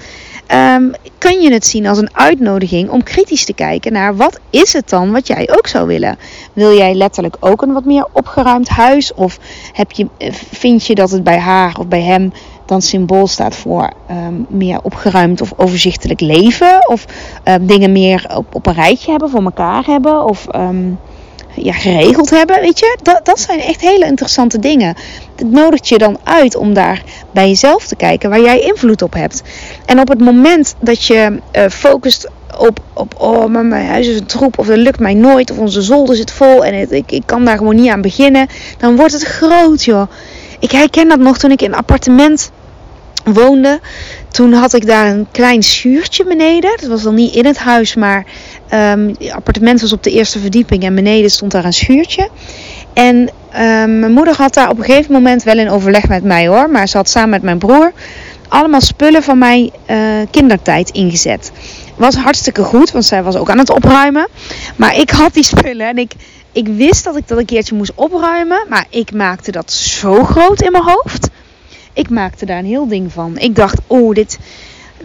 um, 0.53 0.93
kan 1.19 1.41
je 1.41 1.53
het 1.53 1.67
zien 1.67 1.87
als 1.87 1.99
een 1.99 2.17
uitnodiging 2.17 2.91
om 2.91 3.03
kritisch 3.03 3.45
te 3.45 3.53
kijken 3.53 3.93
naar 3.93 4.17
wat 4.17 4.41
is 4.51 4.73
het 4.73 4.89
dan 4.89 5.13
wat 5.13 5.27
jij 5.27 5.49
ook 5.57 5.67
zou 5.67 5.87
willen. 5.87 6.19
Wil 6.53 6.77
jij 6.77 6.95
letterlijk 6.95 7.37
ook 7.41 7.63
een 7.63 7.73
wat 7.73 7.85
meer 7.85 8.07
opgeruimd 8.13 8.69
huis? 8.69 9.15
Of 9.15 9.39
heb 9.73 9.93
je, 9.93 10.07
vind 10.51 10.87
je 10.87 10.95
dat 10.95 11.11
het 11.11 11.25
bij 11.25 11.39
haar 11.39 11.79
of 11.79 11.87
bij 11.87 12.03
hem 12.03 12.33
dan 12.67 12.83
symbool 12.83 13.27
staat 13.27 13.57
voor 13.57 13.93
um, 14.11 14.47
meer 14.49 14.83
opgeruimd 14.83 15.41
of 15.41 15.53
overzichtelijk 15.57 16.21
leven? 16.21 16.89
Of 16.89 17.05
um, 17.45 17.67
dingen 17.67 17.93
meer 17.93 18.27
op, 18.37 18.55
op 18.55 18.67
een 18.67 18.75
rijtje 18.75 19.11
hebben, 19.11 19.31
voor 19.31 19.45
elkaar 19.45 19.85
hebben? 19.85 20.25
Of 20.25 20.47
ja, 21.57 21.73
geregeld 21.73 22.31
hebben, 22.31 22.61
weet 22.61 22.79
je. 22.79 22.99
Dat, 23.03 23.21
dat 23.25 23.41
zijn 23.41 23.61
echt 23.61 23.81
hele 23.81 24.07
interessante 24.07 24.59
dingen. 24.59 24.95
Het 25.37 25.51
nodigt 25.51 25.89
je 25.89 25.99
dan 25.99 26.19
uit 26.25 26.57
om 26.57 26.75
daar 26.75 27.03
bij 27.35 27.49
jezelf 27.49 27.87
te 27.87 27.97
kijken 27.97 28.31
waar 28.31 28.41
jij 28.41 28.61
invloed 28.61 29.03
op 29.03 29.15
hebt. 29.15 29.43
En 29.87 30.01
op 30.01 30.09
het 30.09 30.21
moment 30.21 30.75
dat 30.81 31.05
je 31.05 31.41
uh, 31.57 31.65
focust 31.69 32.29
op, 32.59 32.81
op 32.93 33.15
oh, 33.19 33.47
maar 33.47 33.65
mijn 33.65 33.87
huis 33.87 34.07
is 34.07 34.19
een 34.19 34.27
troep, 34.27 34.59
of 34.59 34.67
dat 34.67 34.77
lukt 34.77 35.01
mij 35.01 35.15
nooit, 35.15 35.51
of 35.51 35.59
onze 35.59 35.83
zolder 35.83 36.17
zit 36.17 36.33
vol 36.33 36.65
en 36.65 36.75
het, 36.75 36.93
ik, 36.93 37.13
ik 37.13 37.23
kan 37.27 37.45
daar 37.45 37.57
gewoon 37.59 37.75
niet 37.75 37.91
aan 37.91 38.01
beginnen, 38.01 38.47
dan 38.79 38.97
wordt 38.97 39.13
het 39.13 39.23
groot, 39.23 39.85
joh. 39.85 40.11
Ik 40.59 40.71
herken 40.71 41.09
dat 41.09 41.19
nog 41.19 41.39
toen 41.39 41.51
ik 41.51 41.63
in 41.63 41.73
een 41.73 41.79
appartement 41.79 42.51
woonde. 43.25 43.81
Toen 44.29 44.53
had 44.53 44.75
ik 44.75 44.87
daar 44.87 45.07
een 45.07 45.27
klein 45.31 45.63
schuurtje 45.63 46.25
beneden. 46.25 46.71
Dat 46.81 46.89
was 46.89 47.03
dan 47.03 47.15
niet 47.15 47.35
in 47.35 47.47
het 47.47 47.59
huis, 47.59 47.95
maar 47.95 48.27
het 48.69 49.31
appartement 49.31 49.81
was 49.81 49.93
op 49.93 50.03
de 50.03 50.11
eerste 50.11 50.39
verdieping 50.39 50.85
en 50.85 50.95
beneden 50.95 51.31
stond 51.31 51.53
daar 51.53 51.65
een 51.65 51.73
schuurtje. 51.73 52.29
En 52.95 53.17
um, 53.17 53.99
mijn 53.99 54.13
moeder 54.13 54.35
had 54.37 54.55
daar 54.55 54.71
op 54.71 54.79
een 54.79 54.85
gegeven 54.85 55.13
moment 55.13 55.43
wel 55.43 55.59
in 55.59 55.71
overleg 55.71 56.09
met 56.09 56.25
mij 56.25 56.49
hoor, 56.49 56.71
maar 56.71 56.89
ze 56.89 56.97
had 56.97 57.09
samen 57.09 57.31
met 57.31 57.43
mijn 57.43 57.59
broer 57.59 57.93
allemaal 58.55 58.81
spullen 58.81 59.23
van 59.23 59.39
mijn 59.39 59.71
uh, 59.91 59.99
kindertijd 60.31 60.91
ingezet. 60.91 61.53
Was 61.97 62.15
hartstikke 62.15 62.63
goed, 62.63 62.91
want 62.91 63.05
zij 63.05 63.23
was 63.23 63.37
ook 63.37 63.51
aan 63.51 63.59
het 63.59 63.71
opruimen. 63.71 64.29
Maar 64.77 64.97
ik 64.97 65.11
had 65.11 65.35
die 65.35 65.45
spullen 65.45 65.89
en 65.89 65.99
ik, 65.99 66.13
ik 66.53 66.69
wist 66.69 67.05
dat 67.05 67.17
ik 67.17 67.29
dat 67.29 67.39
een 67.39 67.45
keertje 67.45 67.75
moest 67.75 67.93
opruimen. 67.95 68.67
Maar 68.69 68.87
ik 68.89 69.13
maakte 69.13 69.51
dat 69.51 69.73
zo 69.73 70.25
groot 70.25 70.63
in 70.63 70.73
mijn 70.73 70.85
hoofd. 70.85 71.29
Ik 71.93 72.11
maakte 72.11 72.47
daar 72.47 72.59
een 72.59 72.65
heel 72.65 72.89
ding 72.89 73.13
van. 73.13 73.39
Ik 73.39 73.55
dacht, 73.55 73.79
oh, 73.87 74.15
dit, 74.15 74.39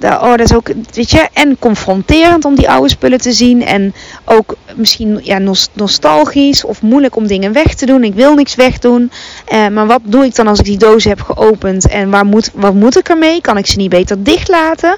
oh, 0.03 0.29
dat 0.29 0.39
is 0.39 0.53
ook, 0.53 0.67
weet 0.93 1.11
je, 1.11 1.27
en 1.33 1.59
confronterend 1.59 2.45
om 2.45 2.55
die 2.55 2.69
oude 2.69 2.89
spullen 2.89 3.21
te 3.21 3.31
zien. 3.31 3.65
En 3.65 3.93
ook 4.25 4.55
misschien 4.75 5.19
ja, 5.23 5.39
nostalgisch 5.73 6.63
of 6.63 6.81
moeilijk 6.81 7.15
om 7.15 7.27
dingen 7.27 7.53
weg 7.53 7.73
te 7.75 7.85
doen. 7.85 8.03
Ik 8.03 8.13
wil 8.13 8.33
niks 8.33 8.55
wegdoen. 8.55 9.11
Uh, 9.53 9.67
maar 9.67 9.87
wat 9.87 10.01
doe 10.03 10.25
ik 10.25 10.35
dan 10.35 10.47
als 10.47 10.59
ik 10.59 10.65
die 10.65 10.77
dozen 10.77 11.09
heb 11.09 11.21
geopend? 11.21 11.87
En 11.87 12.09
waar 12.09 12.25
moet, 12.25 12.51
wat 12.53 12.73
moet 12.73 12.97
ik 12.97 13.09
ermee? 13.09 13.41
Kan 13.41 13.57
ik 13.57 13.67
ze 13.67 13.77
niet 13.77 13.89
beter 13.89 14.23
dicht 14.23 14.47
laten? 14.47 14.97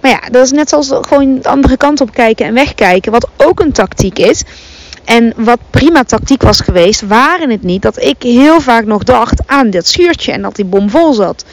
Maar 0.00 0.10
ja, 0.10 0.20
dat 0.30 0.44
is 0.44 0.50
net 0.50 0.68
zoals 0.68 0.88
gewoon 0.88 1.38
de 1.40 1.48
andere 1.48 1.76
kant 1.76 2.00
op 2.00 2.12
kijken 2.12 2.46
en 2.46 2.54
wegkijken. 2.54 3.12
Wat 3.12 3.28
ook 3.36 3.60
een 3.60 3.72
tactiek 3.72 4.18
is. 4.18 4.42
En 5.04 5.32
wat 5.36 5.58
prima 5.70 6.04
tactiek 6.04 6.42
was 6.42 6.60
geweest, 6.60 7.06
waren 7.06 7.50
het 7.50 7.62
niet 7.62 7.82
dat 7.82 8.02
ik 8.02 8.16
heel 8.18 8.60
vaak 8.60 8.84
nog 8.84 9.04
dacht 9.04 9.42
aan 9.46 9.70
dat 9.70 9.86
schuurtje 9.86 10.32
en 10.32 10.42
dat 10.42 10.56
die 10.56 10.64
bom 10.64 10.90
vol 10.90 11.12
zat. 11.12 11.44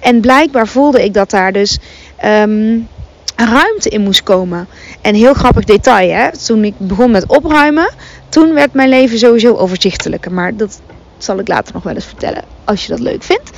En 0.00 0.20
blijkbaar 0.20 0.68
voelde 0.68 1.04
ik 1.04 1.14
dat 1.14 1.30
daar 1.30 1.52
dus 1.52 1.78
um, 2.24 2.88
ruimte 3.36 3.88
in 3.88 4.00
moest 4.00 4.22
komen. 4.22 4.68
En 5.00 5.14
heel 5.14 5.34
grappig 5.34 5.64
detail, 5.64 6.10
hè? 6.10 6.38
toen 6.46 6.64
ik 6.64 6.74
begon 6.78 7.10
met 7.10 7.26
opruimen, 7.26 7.90
toen 8.28 8.54
werd 8.54 8.72
mijn 8.72 8.88
leven 8.88 9.18
sowieso 9.18 9.54
overzichtelijker. 9.54 10.32
Maar 10.32 10.56
dat 10.56 10.80
zal 11.18 11.38
ik 11.38 11.48
later 11.48 11.74
nog 11.74 11.82
wel 11.82 11.94
eens 11.94 12.04
vertellen, 12.04 12.44
als 12.64 12.82
je 12.82 12.88
dat 12.88 13.00
leuk 13.00 13.22
vindt. 13.22 13.50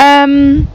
Um, 0.00 0.68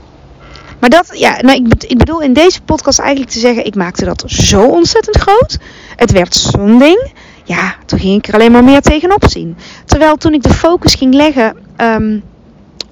maar 0.79 0.89
dat, 0.89 1.09
ja, 1.13 1.41
nou, 1.41 1.67
ik, 1.87 1.97
bedoel 1.97 2.21
in 2.21 2.33
deze 2.33 2.61
podcast 2.61 2.99
eigenlijk 2.99 3.31
te 3.31 3.39
zeggen, 3.39 3.65
ik 3.65 3.75
maakte 3.75 4.05
dat 4.05 4.23
zo 4.25 4.67
ontzettend 4.67 5.17
groot. 5.17 5.57
Het 5.95 6.11
werd 6.11 6.35
zo'n 6.35 6.79
ding. 6.79 7.11
Ja, 7.43 7.75
toen 7.85 7.99
ging 7.99 8.17
ik 8.17 8.27
er 8.27 8.33
alleen 8.33 8.51
maar 8.51 8.63
meer 8.63 8.81
tegenop 8.81 9.23
zien. 9.29 9.57
Terwijl 9.85 10.15
toen 10.15 10.33
ik 10.33 10.43
de 10.43 10.53
focus 10.53 10.93
ging 10.93 11.13
leggen 11.13 11.57
um, 11.77 12.23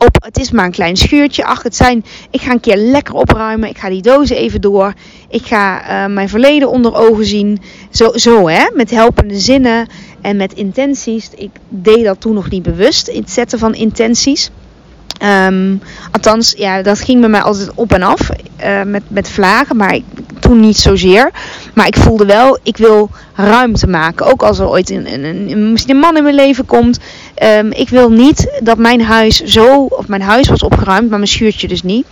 op, 0.06 0.24
het 0.24 0.38
is 0.38 0.52
maar 0.52 0.66
een 0.66 0.72
klein 0.72 0.96
schuurtje. 0.96 1.46
Ach, 1.46 1.64
het 1.64 1.76
zijn, 1.76 2.06
ik 2.30 2.42
ga 2.42 2.52
een 2.52 2.60
keer 2.60 2.78
lekker 2.78 3.14
opruimen. 3.14 3.70
Ik 3.70 3.78
ga 3.78 3.90
die 3.90 4.02
dozen 4.02 4.38
even 4.38 4.62
door. 4.62 4.94
Ik 5.30 5.46
ga 5.46 5.82
uh, 5.82 6.14
mijn 6.14 6.30
verleden 6.30 6.70
onder 6.70 6.96
ogen 6.96 7.26
zien. 7.26 7.62
Zo, 7.90 8.12
zo 8.14 8.48
hè, 8.48 8.70
met 8.74 8.92
helpende 8.92 9.40
zinnen 9.40 9.88
en 10.22 10.38
met 10.38 10.54
intenties. 10.54 11.30
Ik 11.36 11.50
deed 11.70 12.04
dat 12.04 12.22
toen 12.22 12.34
nog 12.34 12.50
niet 12.50 12.64
bewust, 12.64 13.12
het 13.12 13.32
zetten 13.32 13.60
van 13.60 13.74
intenties. 13.76 14.50
Um, 15.24 15.82
althans, 16.12 16.54
ja, 16.58 16.82
dat 16.82 17.00
ging 17.00 17.20
bij 17.20 17.30
mij 17.30 17.42
altijd 17.42 17.72
op 17.76 17.94
en 17.94 18.04
af 18.04 18.30
uh, 18.64 18.82
met, 18.82 19.04
met 19.08 19.30
vlagen, 19.30 19.76
maar 19.76 19.96
ik, 19.96 20.04
toen 20.40 20.60
niet 20.60 20.78
zozeer. 20.78 21.32
Maar 21.74 21.88
ik 21.88 21.98
voelde 21.98 22.26
wel, 22.26 22.60
ik 22.64 22.78
wil 22.78 23.10
ruimte 23.36 23.88
maken. 23.88 24.26
Ook 24.26 24.44
als 24.44 24.60
er 24.60 24.70
ooit 24.70 24.90
een, 24.90 25.24
een, 25.26 25.72
misschien 25.72 25.94
een 25.96 26.02
man 26.02 26.18
in 26.18 26.24
mijn 26.24 26.36
leven 26.36 26.66
komt. 26.66 27.00
Um, 27.44 27.72
ik 27.72 27.90
wil 27.90 28.10
niet 28.10 28.60
dat 28.64 28.78
mijn 28.78 29.02
huis 29.02 29.44
zo, 29.44 29.84
of 29.84 30.08
mijn 30.08 30.22
huis 30.22 30.48
was 30.48 30.64
opgeruimd, 30.64 31.10
maar 31.10 31.20
mijn 31.20 31.32
schuurtje 31.32 31.68
dus 31.68 31.84
niet. 31.84 32.06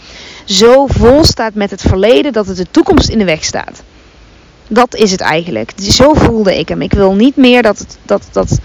Zo 0.45 0.88
vol 0.88 1.24
staat 1.24 1.53
met 1.53 1.72
het 1.72 1.81
verleden 1.81 2.33
dat 2.33 2.48
het 2.48 2.57
de 2.57 2.67
toekomst 2.72 3.10
in 3.10 3.17
de 3.17 3.25
weg 3.25 3.43
staat. 3.43 3.83
Dat 4.67 4.95
is 4.95 5.12
het 5.12 5.22
eigenlijk. 5.22 5.72
Zo 5.75 6.13
voelde 6.13 6.60
ik 6.60 6.69
hem. 6.69 6.81
Ik 6.81 6.93
wil 6.93 7.13
niet 7.13 7.36
meer 7.36 7.62
dat 7.62 7.77
het, 7.77 7.98
dat, 8.05 8.24
dat 8.31 8.60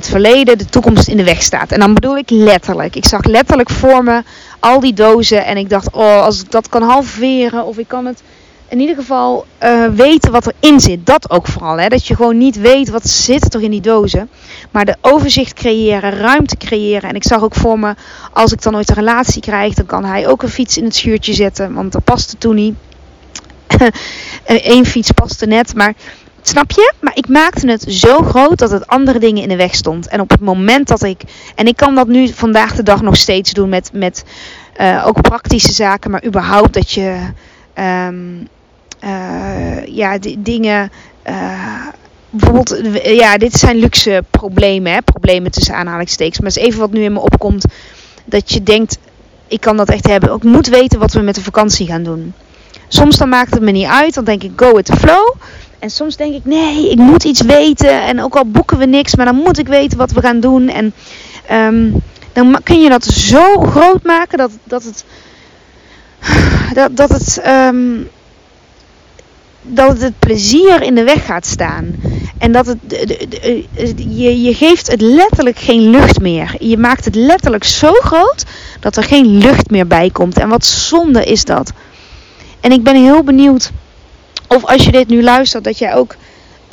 het 0.00 0.08
verleden 0.08 0.58
de 0.58 0.64
toekomst 0.64 1.08
in 1.08 1.16
de 1.16 1.24
weg 1.24 1.42
staat. 1.42 1.72
En 1.72 1.80
dan 1.80 1.94
bedoel 1.94 2.16
ik 2.16 2.30
letterlijk. 2.30 2.96
Ik 2.96 3.04
zag 3.04 3.24
letterlijk 3.24 3.70
voor 3.70 4.04
me 4.04 4.22
al 4.60 4.80
die 4.80 4.92
dozen 4.92 5.44
en 5.44 5.56
ik 5.56 5.68
dacht, 5.68 5.90
oh, 5.92 6.22
als 6.22 6.40
ik 6.40 6.50
dat 6.50 6.68
kan 6.68 6.82
halveren 6.82 7.64
of 7.64 7.78
ik 7.78 7.88
kan 7.88 8.06
het 8.06 8.22
in 8.68 8.80
ieder 8.80 8.94
geval 8.94 9.46
uh, 9.62 9.86
weten 9.86 10.32
wat 10.32 10.52
erin 10.60 10.80
zit. 10.80 11.06
Dat 11.06 11.30
ook 11.30 11.46
vooral. 11.46 11.80
Hè? 11.80 11.88
Dat 11.88 12.06
je 12.06 12.16
gewoon 12.16 12.38
niet 12.38 12.60
weet 12.60 12.90
wat 12.90 13.08
zit 13.08 13.54
er 13.54 13.62
in 13.62 13.70
die 13.70 13.80
dozen. 13.80 14.28
Maar 14.70 14.84
de 14.84 14.96
overzicht 15.00 15.52
creëren, 15.52 16.10
ruimte 16.10 16.56
creëren. 16.56 17.08
En 17.08 17.14
ik 17.14 17.24
zag 17.24 17.42
ook 17.42 17.54
voor 17.54 17.78
me, 17.78 17.94
als 18.32 18.52
ik 18.52 18.62
dan 18.62 18.76
ooit 18.76 18.88
een 18.88 18.94
relatie 18.94 19.42
krijg, 19.42 19.74
dan 19.74 19.86
kan 19.86 20.04
hij 20.04 20.28
ook 20.28 20.42
een 20.42 20.48
fiets 20.48 20.76
in 20.76 20.84
het 20.84 20.94
schuurtje 20.94 21.34
zetten. 21.34 21.74
Want 21.74 21.92
dat 21.92 22.04
paste 22.04 22.38
toen 22.38 22.54
niet. 22.54 22.74
Eén 24.74 24.86
fiets 24.86 25.10
paste 25.10 25.46
net. 25.46 25.74
Maar 25.74 25.94
Snap 26.42 26.70
je? 26.70 26.92
Maar 27.00 27.16
ik 27.16 27.28
maakte 27.28 27.70
het 27.70 27.84
zo 27.88 28.22
groot 28.22 28.58
dat 28.58 28.70
het 28.70 28.86
andere 28.86 29.18
dingen 29.18 29.42
in 29.42 29.48
de 29.48 29.56
weg 29.56 29.74
stond. 29.74 30.08
En 30.08 30.20
op 30.20 30.30
het 30.30 30.40
moment 30.40 30.88
dat 30.88 31.02
ik. 31.02 31.22
En 31.54 31.66
ik 31.66 31.76
kan 31.76 31.94
dat 31.94 32.08
nu 32.08 32.28
vandaag 32.28 32.74
de 32.74 32.82
dag 32.82 33.02
nog 33.02 33.16
steeds 33.16 33.52
doen 33.52 33.68
met, 33.68 33.90
met 33.92 34.24
uh, 34.80 35.06
ook 35.06 35.20
praktische 35.20 35.72
zaken, 35.72 36.10
maar 36.10 36.24
überhaupt 36.24 36.74
dat 36.74 36.90
je. 36.90 37.16
Um, 38.08 38.48
uh, 39.04 39.86
ja, 39.86 40.18
dingen. 40.38 40.90
Uh, 41.26 41.86
bijvoorbeeld, 42.30 42.80
ja, 43.04 43.36
dit 43.36 43.52
zijn 43.52 43.76
luxe 43.76 44.24
problemen, 44.30 44.92
hè? 44.92 45.02
problemen 45.02 45.50
tussen 45.50 45.74
aanhalingstekens. 45.74 46.38
Maar 46.38 46.48
het 46.48 46.58
is 46.58 46.64
even 46.64 46.80
wat 46.80 46.92
nu 46.92 47.02
in 47.02 47.12
me 47.12 47.20
opkomt. 47.20 47.64
Dat 48.24 48.52
je 48.52 48.62
denkt, 48.62 48.98
ik 49.48 49.60
kan 49.60 49.76
dat 49.76 49.88
echt 49.88 50.06
hebben. 50.06 50.34
Ik 50.34 50.42
moet 50.42 50.66
weten 50.66 50.98
wat 50.98 51.12
we 51.12 51.20
met 51.20 51.34
de 51.34 51.42
vakantie 51.42 51.86
gaan 51.86 52.02
doen. 52.02 52.34
Soms 52.88 53.16
dan 53.16 53.28
maakt 53.28 53.54
het 53.54 53.62
me 53.62 53.70
niet 53.70 53.86
uit. 53.86 54.14
Dan 54.14 54.24
denk 54.24 54.42
ik, 54.42 54.52
go 54.56 54.72
with 54.72 54.84
the 54.84 54.96
flow. 54.96 55.34
En 55.80 55.90
soms 55.90 56.16
denk 56.16 56.34
ik, 56.34 56.44
nee, 56.44 56.90
ik 56.90 56.98
moet 56.98 57.24
iets 57.24 57.40
weten. 57.40 58.02
En 58.02 58.22
ook 58.22 58.36
al 58.36 58.44
boeken 58.44 58.78
we 58.78 58.84
niks, 58.84 59.14
maar 59.14 59.26
dan 59.26 59.34
moet 59.34 59.58
ik 59.58 59.68
weten 59.68 59.98
wat 59.98 60.10
we 60.12 60.20
gaan 60.20 60.40
doen. 60.40 60.68
En 60.68 60.92
um, 61.52 62.02
dan 62.32 62.60
kun 62.62 62.80
je 62.80 62.88
dat 62.88 63.04
zo 63.04 63.60
groot 63.60 64.02
maken 64.02 64.38
dat, 64.38 64.50
dat 64.64 64.84
het. 64.84 65.04
Dat, 66.74 66.96
dat 66.96 67.10
het. 67.10 67.42
Um, 67.46 68.08
dat 69.62 70.00
het 70.00 70.18
plezier 70.18 70.82
in 70.82 70.94
de 70.94 71.04
weg 71.04 71.24
gaat 71.26 71.46
staan. 71.46 71.94
En 72.38 72.52
dat 72.52 72.66
het, 72.66 72.78
je, 73.96 74.42
je 74.42 74.54
geeft 74.54 74.90
het 74.90 75.00
letterlijk 75.00 75.58
geen 75.58 75.90
lucht 75.90 76.20
meer. 76.20 76.54
Je 76.58 76.78
maakt 76.78 77.04
het 77.04 77.14
letterlijk 77.14 77.64
zo 77.64 77.92
groot 77.92 78.44
dat 78.80 78.96
er 78.96 79.02
geen 79.02 79.38
lucht 79.38 79.70
meer 79.70 79.86
bij 79.86 80.10
komt. 80.10 80.38
En 80.38 80.48
wat 80.48 80.64
zonde 80.66 81.24
is 81.24 81.44
dat. 81.44 81.72
En 82.60 82.72
ik 82.72 82.82
ben 82.82 82.96
heel 82.96 83.22
benieuwd 83.22 83.70
of 84.54 84.64
als 84.64 84.84
je 84.84 84.92
dit 84.92 85.08
nu 85.08 85.22
luistert, 85.22 85.64
dat 85.64 85.78
jij 85.78 85.94
ook 85.94 86.16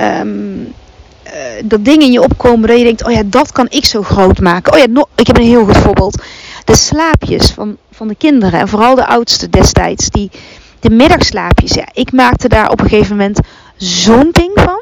um, 0.01 0.73
uh, 1.25 1.33
dat 1.63 1.85
dingen 1.85 2.05
in 2.05 2.11
je 2.11 2.21
opkomen 2.21 2.67
dat 2.67 2.77
je 2.77 2.83
denkt, 2.83 3.03
oh 3.03 3.11
ja, 3.11 3.21
dat 3.25 3.51
kan 3.51 3.67
ik 3.69 3.85
zo 3.85 4.03
groot 4.03 4.39
maken. 4.39 4.73
Oh 4.73 4.79
ja, 4.79 5.05
ik 5.15 5.27
heb 5.27 5.37
een 5.37 5.43
heel 5.43 5.65
goed 5.65 5.77
voorbeeld. 5.77 6.23
De 6.65 6.75
slaapjes 6.75 7.51
van, 7.51 7.77
van 7.91 8.07
de 8.07 8.15
kinderen 8.15 8.59
en 8.59 8.67
vooral 8.67 8.95
de 8.95 9.05
oudste 9.05 9.49
destijds, 9.49 10.09
die, 10.09 10.31
de 10.79 10.89
middagslaapjes. 10.89 11.73
Ja, 11.73 11.87
ik 11.93 12.11
maakte 12.11 12.47
daar 12.47 12.71
op 12.71 12.79
een 12.79 12.89
gegeven 12.89 13.17
moment 13.17 13.39
zo'n 13.75 14.29
ding 14.31 14.51
van. 14.53 14.81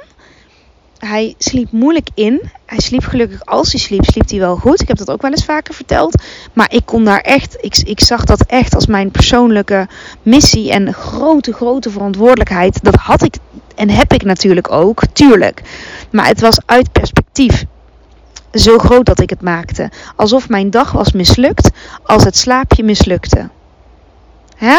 Hij 1.06 1.36
sliep 1.38 1.72
moeilijk 1.72 2.08
in. 2.14 2.42
Hij 2.66 2.80
sliep 2.80 3.04
gelukkig 3.04 3.46
als 3.46 3.72
hij 3.72 3.80
sliep, 3.82 4.06
sliep 4.06 4.30
hij 4.30 4.40
wel 4.40 4.56
goed. 4.56 4.82
Ik 4.82 4.88
heb 4.88 4.98
dat 4.98 5.10
ook 5.10 5.22
wel 5.22 5.32
eens 5.32 5.46
vaker 5.46 5.74
verteld. 5.74 6.24
Maar 6.54 6.74
ik 6.74 6.86
kon 6.86 7.04
daar 7.04 7.20
echt, 7.20 7.58
ik, 7.60 7.78
ik 7.78 8.00
zag 8.00 8.24
dat 8.26 8.42
echt 8.42 8.76
als 8.76 8.86
mijn 8.86 9.12
persoonlijke 9.12 9.88
missie 10.22 10.72
en 10.72 10.94
grote, 10.94 11.54
grote 11.54 11.90
verantwoordelijkheid. 11.90 12.84
Dat 12.84 12.96
had 12.96 13.24
ik 13.24 13.36
en 13.76 13.90
heb 13.90 14.14
ik 14.14 14.24
natuurlijk 14.24 14.72
ook, 14.72 15.02
tuurlijk. 15.14 15.62
Maar 16.12 16.28
het 16.28 16.42
was 16.42 16.60
uit 16.66 16.92
perspectief 16.92 17.66
zo 18.54 18.78
groot 18.78 19.06
dat 19.06 19.20
ik 19.20 19.30
het 19.30 19.42
maakte. 19.42 19.90
Alsof 20.16 20.50
mijn 20.50 20.70
dag 20.70 20.92
was 20.92 21.12
mislukt 21.12 21.70
als 22.04 22.24
het 22.24 22.38
slaapje 22.38 22.84
mislukte. 22.84 23.50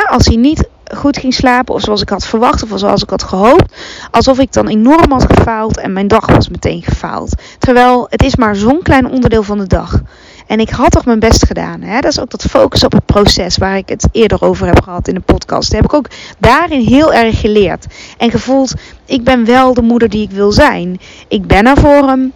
Als 0.09 0.26
hij 0.26 0.37
niet 0.37 0.68
goed 0.95 1.19
ging 1.19 1.35
slapen 1.35 1.75
of 1.75 1.81
zoals 1.81 2.02
ik 2.02 2.09
had 2.09 2.26
verwacht 2.26 2.62
of 2.62 2.78
zoals 2.78 3.02
ik 3.02 3.11
had 3.11 3.23
gehoopt. 3.23 3.76
Alsof 4.11 4.38
ik 4.38 4.52
dan 4.52 4.69
enorm 4.69 5.12
had 5.12 5.33
gefaald 5.35 5.76
en 5.76 5.93
mijn 5.93 6.09
dag 6.09 6.26
was 6.26 6.49
meteen 6.49 6.83
gefaald. 6.83 7.35
Terwijl 7.59 8.07
het 8.11 8.23
is 8.23 8.37
maar 8.37 8.57
zo'n 8.57 8.83
klein 8.83 9.11
onderdeel 9.11 9.43
van 9.43 9.59
de 9.59 9.66
dag. 9.66 10.00
En 10.47 10.61
ik 10.61 10.71
had 10.71 10.90
toch 10.90 11.05
mijn 11.05 11.19
best 11.19 11.47
gedaan. 11.47 11.81
Hè? 11.81 12.00
Dat 12.00 12.11
is 12.11 12.21
ook 12.21 12.31
dat 12.31 12.43
focus 12.43 12.85
op 12.85 12.93
het 12.93 13.07
proces 13.07 13.57
waar 13.57 13.76
ik 13.76 13.88
het 13.88 14.09
eerder 14.12 14.43
over 14.43 14.66
heb 14.66 14.83
gehad 14.83 15.09
in 15.09 15.14
de 15.14 15.21
podcast. 15.21 15.71
Dat 15.71 15.81
heb 15.81 15.90
ik 15.90 15.97
ook 15.97 16.11
daarin 16.38 16.81
heel 16.81 17.12
erg 17.12 17.40
geleerd. 17.40 17.87
En 18.19 18.31
gevoeld, 18.31 18.75
ik 19.05 19.25
ben 19.25 19.45
wel 19.45 19.75
de 19.75 19.83
moeder 19.83 20.09
die 20.09 20.23
ik 20.23 20.31
wil 20.31 20.52
zijn. 20.52 21.00
Ik 21.28 21.47
ben 21.47 21.66
er 21.66 21.78
voor 21.78 22.09
hem. 22.09 22.33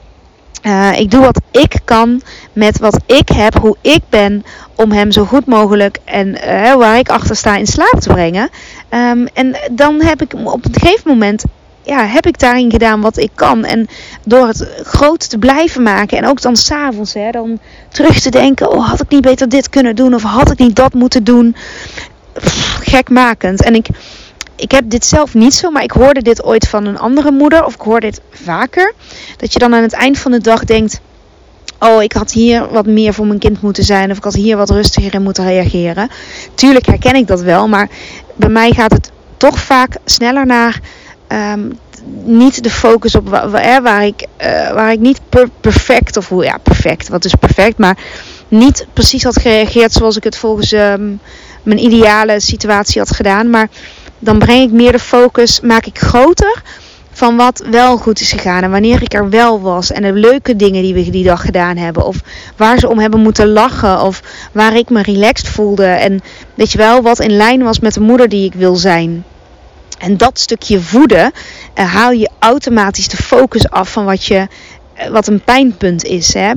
Uh, 0.62 0.98
ik 0.98 1.10
doe 1.10 1.20
wat 1.20 1.40
ik 1.50 1.80
kan 1.84 2.22
met 2.52 2.78
wat 2.78 3.00
ik 3.06 3.28
heb, 3.28 3.58
hoe 3.58 3.76
ik 3.80 4.02
ben, 4.08 4.44
om 4.80 4.92
hem 4.92 5.10
zo 5.10 5.24
goed 5.24 5.46
mogelijk 5.46 5.98
en 6.04 6.28
uh, 6.28 6.74
waar 6.74 6.98
ik 6.98 7.08
achter 7.08 7.36
sta 7.36 7.56
in 7.56 7.66
slaap 7.66 8.00
te 8.00 8.08
brengen. 8.08 8.48
Um, 8.90 9.26
en 9.34 9.56
dan 9.70 10.02
heb 10.02 10.22
ik 10.22 10.34
op 10.34 10.64
een 10.64 10.74
gegeven 10.80 11.10
moment 11.10 11.44
ja, 11.82 12.06
heb 12.06 12.26
ik 12.26 12.38
daarin 12.38 12.70
gedaan 12.70 13.00
wat 13.00 13.16
ik 13.16 13.30
kan. 13.34 13.64
En 13.64 13.88
door 14.24 14.46
het 14.46 14.68
groot 14.82 15.30
te 15.30 15.38
blijven 15.38 15.82
maken. 15.82 16.18
En 16.18 16.26
ook 16.26 16.40
dan 16.40 16.56
s'avonds, 16.56 17.14
dan 17.30 17.58
terug 17.88 18.20
te 18.20 18.30
denken. 18.30 18.70
Oh, 18.70 18.88
had 18.88 19.00
ik 19.00 19.08
niet 19.08 19.22
beter 19.22 19.48
dit 19.48 19.68
kunnen 19.68 19.96
doen? 19.96 20.14
Of 20.14 20.22
had 20.22 20.50
ik 20.50 20.58
niet 20.58 20.76
dat 20.76 20.94
moeten 20.94 21.24
doen? 21.24 21.56
Pff, 22.32 22.78
gekmakend. 22.82 23.62
En 23.64 23.74
ik, 23.74 23.88
ik 24.56 24.70
heb 24.70 24.90
dit 24.90 25.04
zelf 25.04 25.34
niet 25.34 25.54
zo, 25.54 25.70
maar 25.70 25.82
ik 25.82 25.90
hoorde 25.90 26.22
dit 26.22 26.44
ooit 26.44 26.68
van 26.68 26.86
een 26.86 26.98
andere 26.98 27.30
moeder. 27.30 27.64
Of 27.64 27.74
ik 27.74 27.80
hoor 27.80 28.00
dit 28.00 28.20
vaker. 28.30 28.92
Dat 29.36 29.52
je 29.52 29.58
dan 29.58 29.74
aan 29.74 29.82
het 29.82 29.92
eind 29.92 30.18
van 30.18 30.30
de 30.30 30.40
dag 30.40 30.64
denkt 30.64 31.00
oh, 31.80 32.02
ik 32.02 32.12
had 32.12 32.32
hier 32.32 32.68
wat 32.70 32.86
meer 32.86 33.14
voor 33.14 33.26
mijn 33.26 33.38
kind 33.38 33.62
moeten 33.62 33.84
zijn. 33.84 34.10
Of 34.10 34.16
ik 34.16 34.24
had 34.24 34.34
hier 34.34 34.56
wat 34.56 34.70
rustiger 34.70 35.14
in 35.14 35.22
moeten 35.22 35.44
reageren. 35.44 36.10
Tuurlijk 36.54 36.86
herken 36.86 37.14
ik 37.14 37.26
dat 37.26 37.40
wel. 37.40 37.68
Maar 37.68 37.88
bij 38.36 38.48
mij 38.48 38.72
gaat 38.72 38.92
het 38.92 39.10
toch 39.36 39.58
vaak 39.58 39.96
sneller 40.04 40.46
naar. 40.46 40.80
Ehm, 41.26 41.60
niet 42.24 42.62
de 42.62 42.70
focus 42.70 43.14
op 43.14 43.28
waar, 43.28 43.82
waar 43.82 44.04
ik, 44.06 44.26
uh, 44.40 44.72
waar 44.72 44.92
ik 44.92 44.98
niet 44.98 45.20
perfect, 45.60 46.16
of 46.16 46.28
hoe 46.28 46.44
ja, 46.44 46.58
perfect, 46.62 47.08
wat 47.08 47.24
is 47.24 47.34
perfect, 47.34 47.78
maar 47.78 47.98
niet 48.48 48.86
precies 48.92 49.24
had 49.24 49.40
gereageerd 49.40 49.92
zoals 49.92 50.16
ik 50.16 50.24
het 50.24 50.36
volgens 50.36 50.72
um, 50.72 51.20
mijn 51.62 51.84
ideale 51.84 52.40
situatie 52.40 53.00
had 53.00 53.16
gedaan. 53.16 53.50
Maar 53.50 53.68
dan 54.18 54.38
breng 54.38 54.62
ik 54.62 54.70
meer 54.70 54.92
de 54.92 54.98
focus, 54.98 55.60
maak 55.60 55.86
ik 55.86 55.98
groter 55.98 56.62
van 57.20 57.36
wat 57.36 57.64
wel 57.70 57.96
goed 57.96 58.20
is 58.20 58.32
gegaan 58.32 58.62
en 58.62 58.70
wanneer 58.70 59.02
ik 59.02 59.14
er 59.14 59.30
wel 59.30 59.60
was. 59.60 59.92
En 59.92 60.02
de 60.02 60.12
leuke 60.12 60.56
dingen 60.56 60.82
die 60.82 60.94
we 60.94 61.10
die 61.10 61.24
dag 61.24 61.40
gedaan 61.40 61.76
hebben. 61.76 62.06
Of 62.06 62.16
waar 62.56 62.78
ze 62.78 62.88
om 62.88 62.98
hebben 62.98 63.20
moeten 63.20 63.48
lachen. 63.48 64.02
Of 64.02 64.22
waar 64.52 64.76
ik 64.76 64.90
me 64.90 65.02
relaxed 65.02 65.48
voelde. 65.48 65.84
En 65.86 66.20
weet 66.54 66.72
je 66.72 66.78
wel, 66.78 67.02
wat 67.02 67.20
in 67.20 67.36
lijn 67.36 67.62
was 67.62 67.80
met 67.80 67.94
de 67.94 68.00
moeder 68.00 68.28
die 68.28 68.44
ik 68.44 68.54
wil 68.54 68.76
zijn. 68.76 69.24
En 69.98 70.16
dat 70.16 70.38
stukje 70.38 70.80
voeden 70.80 71.32
uh, 71.78 71.94
haal 71.94 72.10
je 72.10 72.30
automatisch 72.38 73.08
de 73.08 73.16
focus 73.16 73.70
af 73.70 73.92
van 73.92 74.04
wat, 74.04 74.24
je, 74.24 74.46
uh, 74.98 75.06
wat 75.08 75.26
een 75.26 75.40
pijnpunt 75.44 76.04
is. 76.04 76.34
Hè? 76.34 76.52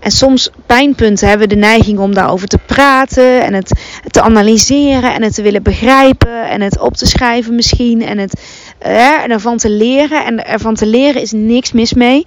En 0.00 0.10
soms 0.10 0.50
pijnpunten 0.66 1.28
hebben 1.28 1.48
we 1.48 1.54
de 1.54 1.60
neiging 1.60 1.98
om 1.98 2.14
daarover 2.14 2.48
te 2.48 2.58
praten 2.58 3.44
en 3.44 3.54
het 3.54 3.80
te 4.10 4.22
analyseren 4.22 5.14
en 5.14 5.22
het 5.22 5.34
te 5.34 5.42
willen 5.42 5.62
begrijpen 5.62 6.48
en 6.48 6.60
het 6.60 6.78
op 6.78 6.96
te 6.96 7.06
schrijven 7.06 7.54
misschien 7.54 8.02
en 8.02 8.18
het 8.18 8.40
eh, 8.78 9.22
en 9.22 9.30
ervan 9.30 9.56
te 9.56 9.70
leren. 9.70 10.24
En 10.24 10.46
ervan 10.46 10.74
te 10.74 10.86
leren 10.86 11.22
is 11.22 11.32
niks 11.32 11.72
mis 11.72 11.92
mee, 11.92 12.26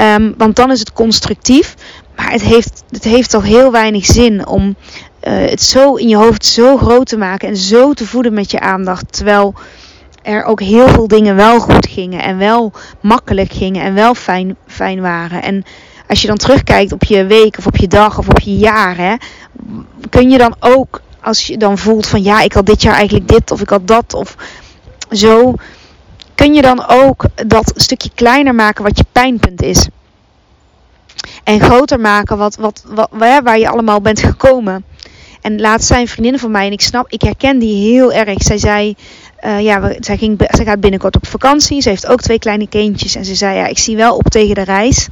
um, 0.00 0.34
want 0.36 0.56
dan 0.56 0.70
is 0.70 0.78
het 0.78 0.92
constructief. 0.92 1.74
Maar 2.16 2.30
het 2.30 2.42
heeft, 2.42 2.82
het 2.90 3.04
heeft 3.04 3.30
toch 3.30 3.44
heel 3.44 3.72
weinig 3.72 4.06
zin 4.06 4.46
om 4.46 4.76
uh, 5.28 5.32
het 5.48 5.62
zo 5.62 5.94
in 5.94 6.08
je 6.08 6.16
hoofd 6.16 6.44
zo 6.44 6.76
groot 6.76 7.06
te 7.06 7.16
maken 7.16 7.48
en 7.48 7.56
zo 7.56 7.92
te 7.92 8.06
voeden 8.06 8.34
met 8.34 8.50
je 8.50 8.60
aandacht. 8.60 9.12
Terwijl 9.12 9.54
er 10.22 10.44
ook 10.44 10.60
heel 10.60 10.88
veel 10.88 11.08
dingen 11.08 11.36
wel 11.36 11.60
goed 11.60 11.86
gingen 11.86 12.22
en 12.22 12.38
wel 12.38 12.72
makkelijk 13.00 13.52
gingen 13.52 13.82
en 13.82 13.94
wel 13.94 14.14
fijn, 14.14 14.56
fijn 14.66 15.00
waren. 15.00 15.42
En 15.42 15.64
als 16.08 16.20
je 16.20 16.26
dan 16.26 16.36
terugkijkt 16.36 16.92
op 16.92 17.04
je 17.04 17.26
week 17.26 17.58
of 17.58 17.66
op 17.66 17.76
je 17.76 17.88
dag 17.88 18.18
of 18.18 18.28
op 18.28 18.40
je 18.40 18.56
jaar, 18.56 18.96
hè, 18.96 19.14
kun 20.10 20.30
je 20.30 20.38
dan 20.38 20.54
ook, 20.60 21.00
als 21.20 21.46
je 21.46 21.56
dan 21.56 21.78
voelt 21.78 22.06
van 22.06 22.22
ja, 22.22 22.40
ik 22.40 22.52
had 22.52 22.66
dit 22.66 22.82
jaar 22.82 22.94
eigenlijk 22.94 23.28
dit 23.28 23.50
of 23.50 23.60
ik 23.60 23.68
had 23.68 23.86
dat 23.86 24.14
of 24.14 24.36
zo, 25.10 25.54
kun 26.34 26.54
je 26.54 26.62
dan 26.62 26.84
ook 26.88 27.24
dat 27.46 27.72
stukje 27.76 28.10
kleiner 28.14 28.54
maken 28.54 28.84
wat 28.84 28.98
je 28.98 29.04
pijnpunt 29.12 29.62
is. 29.62 29.86
En 31.44 31.60
groter 31.60 32.00
maken 32.00 32.38
wat, 32.38 32.56
wat, 32.56 32.84
waar, 33.10 33.58
je 33.58 33.68
allemaal 33.68 34.00
bent 34.00 34.20
gekomen. 34.20 34.84
En 35.40 35.60
laatst 35.60 35.86
zijn 35.86 36.08
vriendinnen 36.08 36.40
van 36.40 36.50
mij, 36.50 36.66
en 36.66 36.72
ik 36.72 36.80
snap, 36.80 37.06
ik 37.08 37.22
herken 37.22 37.58
die 37.58 37.92
heel 37.92 38.12
erg. 38.12 38.42
Zij 38.42 38.58
zei, 38.58 38.94
uh, 39.44 39.60
ja, 39.60 39.92
zij, 39.98 40.16
ging, 40.16 40.46
zij 40.50 40.64
gaat 40.64 40.80
binnenkort 40.80 41.16
op 41.16 41.26
vakantie. 41.26 41.80
Ze 41.80 41.88
heeft 41.88 42.06
ook 42.06 42.20
twee 42.20 42.38
kleine 42.38 42.68
kindjes. 42.68 43.14
En 43.14 43.24
ze 43.24 43.34
zei, 43.34 43.56
ja, 43.56 43.66
ik 43.66 43.78
zie 43.78 43.96
wel 43.96 44.16
op 44.16 44.28
tegen 44.28 44.54
de 44.54 44.64
reis. 44.64 45.08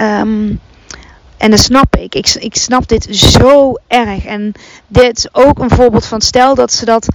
Um, 0.00 0.60
en 1.36 1.50
dat 1.50 1.60
snap 1.60 1.96
ik. 1.96 2.14
ik. 2.14 2.34
Ik 2.34 2.56
snap 2.56 2.88
dit 2.88 3.06
zo 3.10 3.74
erg. 3.86 4.24
En 4.24 4.52
dit 4.86 5.16
is 5.16 5.28
ook 5.32 5.58
een 5.58 5.70
voorbeeld 5.70 6.06
van 6.06 6.20
stel 6.20 6.54
dat 6.54 6.72
ze 6.72 6.84
dat. 6.84 7.08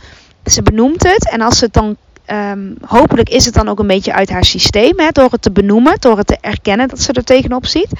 Ze 0.45 0.61
benoemt 0.61 1.03
het. 1.03 1.29
En 1.29 1.41
als 1.41 1.57
ze 1.57 1.65
het 1.65 1.73
dan. 1.73 1.97
Um, 2.31 2.75
hopelijk 2.85 3.29
is 3.29 3.45
het 3.45 3.53
dan 3.53 3.67
ook 3.69 3.79
een 3.79 3.87
beetje 3.87 4.13
uit 4.13 4.29
haar 4.29 4.43
systeem. 4.43 4.99
Hè, 4.99 5.09
door 5.11 5.31
het 5.31 5.41
te 5.41 5.51
benoemen. 5.51 5.95
Door 5.99 6.17
het 6.17 6.27
te 6.27 6.37
erkennen 6.41 6.87
dat 6.87 6.99
ze 6.99 7.11
er 7.11 7.23
tegenop 7.23 7.65
ziet. 7.65 7.91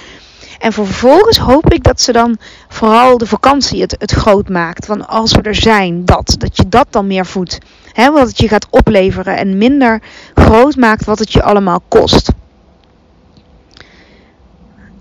En 0.60 0.74
vervolgens 0.74 1.38
hoop 1.38 1.74
ik 1.74 1.84
dat 1.84 2.02
ze 2.02 2.12
dan 2.12 2.38
vooral 2.68 3.18
de 3.18 3.26
vakantie 3.26 3.82
het, 3.82 3.96
het 3.98 4.12
groot 4.12 4.50
maakt. 4.50 4.86
Van 4.86 5.08
als 5.08 5.32
we 5.32 5.42
er 5.42 5.56
zijn, 5.56 6.06
dat. 6.06 6.36
Dat 6.38 6.58
je 6.58 6.70
dat 6.70 6.88
dan 6.90 7.08
meer 7.08 7.26
voedt. 7.26 7.58
Hè, 7.94 8.12
wat 8.12 8.28
het 8.28 8.38
je 8.38 8.48
gaat 8.48 8.68
opleveren. 8.70 9.38
En 9.38 9.58
minder 9.58 10.02
groot 10.34 10.76
maakt 10.76 11.06
wat 11.06 11.20
het 11.20 11.32
je 11.32 11.44
allemaal 11.44 11.82
kost 11.88 12.32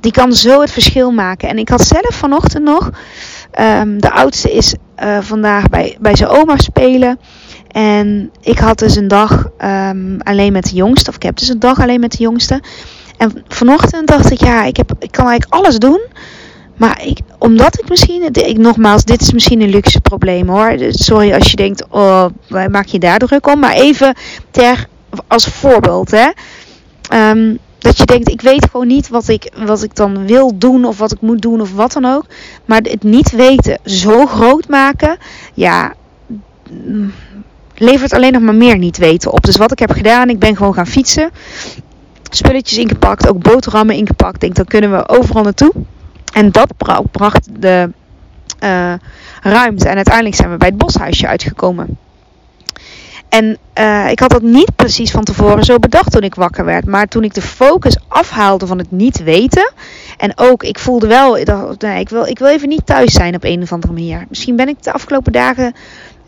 die 0.01 0.13
kan 0.13 0.33
zo 0.33 0.61
het 0.61 0.71
verschil 0.71 1.11
maken. 1.11 1.49
En 1.49 1.59
ik 1.59 1.69
had 1.69 1.83
zelf 1.83 2.15
vanochtend 2.15 2.65
nog, 2.65 2.91
um, 3.61 4.01
de 4.01 4.11
oudste 4.11 4.53
is 4.53 4.75
uh, 5.03 5.19
vandaag 5.21 5.69
bij, 5.69 5.97
bij 6.01 6.17
zijn 6.17 6.29
oma 6.29 6.57
spelen. 6.57 7.19
En 7.69 8.31
ik 8.41 8.59
had 8.59 8.79
dus 8.79 8.97
een 8.97 9.09
dag 9.09 9.49
um, 9.65 10.21
alleen 10.23 10.53
met 10.53 10.65
de 10.65 10.75
jongste, 10.75 11.11
of 11.11 11.17
ik 11.17 11.23
heb 11.23 11.37
dus 11.37 11.49
een 11.49 11.59
dag 11.59 11.81
alleen 11.81 12.01
met 12.01 12.13
de 12.13 12.23
jongste. 12.23 12.63
En 13.17 13.45
vanochtend 13.49 14.07
dacht 14.07 14.31
ik, 14.31 14.41
ja, 14.41 14.65
ik, 14.65 14.77
heb, 14.77 14.93
ik 14.99 15.11
kan 15.11 15.27
eigenlijk 15.27 15.63
alles 15.63 15.79
doen. 15.79 16.01
Maar 16.77 17.03
ik, 17.05 17.19
omdat 17.39 17.79
ik 17.79 17.89
misschien, 17.89 18.29
ik, 18.33 18.59
nogmaals, 18.59 19.05
dit 19.05 19.21
is 19.21 19.33
misschien 19.33 19.61
een 19.61 19.71
luxe 19.71 20.01
probleem 20.01 20.49
hoor. 20.49 20.77
Sorry 20.89 21.35
als 21.35 21.51
je 21.51 21.57
denkt, 21.57 21.85
oh, 21.91 22.25
maak 22.71 22.87
je 22.87 22.99
daar 22.99 23.19
druk 23.19 23.47
om. 23.47 23.59
Maar 23.59 23.75
even 23.75 24.15
ter, 24.51 24.87
als 25.27 25.47
voorbeeld, 25.47 26.11
hè. 26.11 26.29
Um, 27.31 27.59
dat 27.79 27.99
je 27.99 28.05
denkt, 28.07 28.29
ik 28.29 28.41
weet 28.41 28.69
gewoon 28.71 28.87
niet 28.87 29.09
wat 29.09 29.29
ik, 29.29 29.53
wat 29.67 29.83
ik 29.83 29.97
dan 29.97 30.27
wil 30.27 30.59
doen 30.59 30.85
of 30.85 30.99
wat 30.99 31.13
ik 31.13 31.21
moet 31.21 31.43
doen 31.43 31.61
of 31.61 31.73
wat 31.73 31.93
dan 31.93 32.05
ook. 32.05 32.25
Maar 32.65 32.81
het 32.83 33.03
niet 33.03 33.31
weten 33.31 33.79
zo 33.85 34.27
groot 34.27 34.69
maken, 34.69 35.17
ja, 35.55 35.95
levert 37.79 38.13
alleen 38.13 38.33
nog 38.33 38.43
maar 38.43 38.55
meer 38.55 38.79
niet 38.79 38.97
weten 38.97 39.33
op. 39.33 39.45
Dus 39.45 39.57
wat 39.57 39.73
ik 39.73 39.79
heb 39.79 39.91
gedaan, 39.91 40.29
ik 40.29 40.39
ben 40.39 40.57
gewoon 40.57 40.75
gaan 40.75 40.87
fietsen. 40.87 41.31
Spulletjes 42.31 42.79
ingepakt, 42.79 43.29
ook 43.29 43.43
boterhammen 43.43 43.97
ingepakt. 43.97 44.41
Denk, 44.41 44.55
dan 44.55 44.65
kunnen 44.65 44.91
we 44.91 45.09
overal 45.09 45.43
naartoe. 45.43 45.73
En 46.33 46.51
dat 46.51 46.73
bracht 47.11 47.49
de 47.61 47.91
uh, 48.65 48.93
ruimte. 49.43 49.89
En 49.89 49.97
uiteindelijk 49.97 50.37
zijn 50.37 50.51
we 50.51 50.57
bij 50.57 50.69
het 50.69 50.79
boshuisje 50.79 51.27
uitgekomen. 51.27 51.99
En 53.29 53.59
uh, 53.79 54.11
ik 54.11 54.21
had 54.21 54.31
dat 54.31 54.43
niet 54.43 54.77
precies 54.77 55.11
van 55.11 55.25
tevoren 55.25 55.65
zo 55.65 55.79
bedacht 55.79 56.13
toen 56.13 56.23
ik 56.23 56.35
wakker 56.35 56.65
werd. 56.65 56.87
Maar 56.87 57.07
toen 57.07 57.25
ik 57.25 57.35
de 57.35 57.43
focus 57.43 57.97
afhaalde 58.09 58.67
van 58.67 58.79
het 58.79 58.91
niet 58.91 59.23
weten. 59.23 59.73
En 60.17 60.33
ook, 60.37 60.63
ik 60.63 60.79
voelde 60.79 61.07
wel, 61.07 61.39
nee, 61.79 62.01
ik, 62.01 62.09
wil, 62.09 62.27
ik 62.27 62.39
wil 62.39 62.49
even 62.49 62.69
niet 62.69 62.87
thuis 62.87 63.13
zijn 63.13 63.35
op 63.35 63.45
een 63.45 63.63
of 63.63 63.73
andere 63.73 63.93
manier. 63.93 64.27
Misschien 64.29 64.57
ben 64.57 64.69
ik 64.69 64.83
de 64.83 64.93
afgelopen 64.93 65.33
dagen 65.33 65.75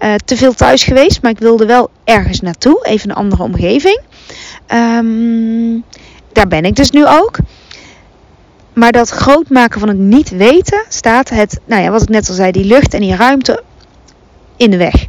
uh, 0.01 0.15
te 0.25 0.37
veel 0.37 0.53
thuis 0.53 0.85
geweest. 0.85 1.23
Maar 1.23 1.31
ik 1.31 1.39
wilde 1.39 1.67
wel 1.67 1.91
ergens 2.05 2.41
naartoe. 2.41 2.79
Even 2.83 3.11
een 3.11 3.17
andere 3.17 3.43
omgeving. 3.43 4.01
Um, 4.75 5.85
daar 6.33 6.49
ben 6.49 6.65
ik 6.65 6.77
dus 6.77 6.91
nu 6.91 7.07
ook. 7.07 7.37
Maar 8.73 8.93
dat 8.93 9.09
groot 9.09 9.49
maken 9.49 9.81
van 9.81 9.89
het 9.89 9.99
niet 9.99 10.31
weten 10.31 10.85
staat 10.89 11.29
het, 11.29 11.61
nou 11.65 11.83
ja, 11.83 11.91
wat 11.91 12.03
ik 12.03 12.09
net 12.09 12.29
al 12.29 12.35
zei, 12.35 12.53
die 12.53 12.65
lucht 12.65 12.95
en 12.95 13.01
die 13.01 13.17
ruimte 13.17 13.63
in 14.57 14.71
de 14.71 14.77
weg. 14.77 15.07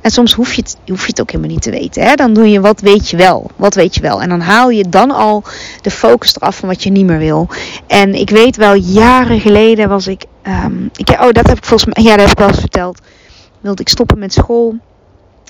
En 0.00 0.10
soms 0.10 0.32
hoef 0.32 0.54
je, 0.54 0.62
het, 0.62 0.76
hoef 0.86 1.00
je 1.00 1.06
het 1.06 1.20
ook 1.20 1.30
helemaal 1.30 1.50
niet 1.50 1.62
te 1.62 1.70
weten. 1.70 2.02
Hè? 2.02 2.14
Dan 2.14 2.32
doe 2.32 2.50
je 2.50 2.60
wat 2.60 2.80
weet 2.80 3.10
je 3.10 3.16
wel. 3.16 3.50
Wat 3.56 3.74
weet 3.74 3.94
je 3.94 4.00
wel. 4.00 4.22
En 4.22 4.28
dan 4.28 4.40
haal 4.40 4.70
je 4.70 4.88
dan 4.88 5.10
al 5.10 5.44
de 5.82 5.90
focus 5.90 6.36
eraf 6.36 6.56
van 6.56 6.68
wat 6.68 6.82
je 6.82 6.90
niet 6.90 7.06
meer 7.06 7.18
wil. 7.18 7.48
En 7.86 8.14
ik 8.14 8.30
weet 8.30 8.56
wel, 8.56 8.74
jaren 8.74 9.40
geleden 9.40 9.88
was 9.88 10.06
ik. 10.06 10.24
Um, 10.42 10.90
ik 10.96 11.08
oh, 11.10 11.32
dat 11.32 11.46
heb 11.46 11.56
ik 11.56 11.64
volgens 11.64 11.94
mij. 11.94 12.04
Ja, 12.04 12.10
dat 12.10 12.20
heb 12.20 12.30
ik 12.30 12.38
wel 12.38 12.48
eens 12.48 12.60
verteld. 12.60 13.00
Wilde 13.60 13.82
ik 13.82 13.88
stoppen 13.88 14.18
met 14.18 14.32
school. 14.32 14.76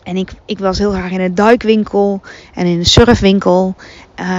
En 0.02 0.16
ik, 0.16 0.32
ik 0.46 0.58
was 0.58 0.78
heel 0.78 0.90
graag 0.90 1.10
in 1.10 1.20
een 1.20 1.34
duikwinkel 1.34 2.20
en 2.54 2.66
in 2.66 2.78
een 2.78 2.86
surfwinkel. 2.86 3.74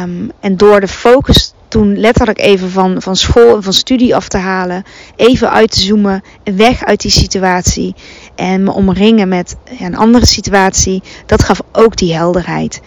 Um, 0.03 0.31
en 0.39 0.57
door 0.57 0.79
de 0.79 0.87
focus 0.87 1.53
toen 1.67 1.99
letterlijk 1.99 2.39
even 2.39 2.69
van, 2.69 3.01
van 3.01 3.15
school 3.15 3.55
en 3.55 3.63
van 3.63 3.73
studie 3.73 4.15
af 4.15 4.27
te 4.27 4.37
halen. 4.37 4.83
Even 5.15 5.51
uit 5.51 5.71
te 5.71 5.79
zoomen, 5.79 6.23
weg 6.43 6.85
uit 6.85 7.01
die 7.01 7.11
situatie. 7.11 7.95
En 8.35 8.63
me 8.63 8.71
omringen 8.71 9.27
met 9.27 9.55
een 9.79 9.95
andere 9.95 10.25
situatie. 10.25 11.03
Dat 11.25 11.43
gaf 11.43 11.61
ook 11.71 11.97
die 11.97 12.13
helderheid. 12.13 12.81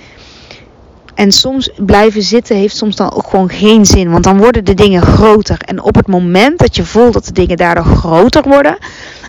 En 1.15 1.33
soms 1.33 1.71
blijven 1.77 2.23
zitten 2.23 2.57
heeft 2.57 2.77
soms 2.77 2.97
dan 2.97 3.13
ook 3.13 3.27
gewoon 3.29 3.51
geen 3.51 3.87
zin. 3.87 4.11
Want 4.11 4.25
dan 4.25 4.39
worden 4.39 4.65
de 4.65 4.75
dingen 4.75 5.03
groter. 5.03 5.59
En 5.61 5.83
op 5.83 5.95
het 5.95 6.07
moment 6.07 6.59
dat 6.59 6.77
je 6.77 6.85
voelt 6.85 7.13
dat 7.13 7.25
de 7.25 7.33
dingen 7.33 7.57
daardoor 7.57 7.85
groter 7.85 8.43
worden, 8.43 8.77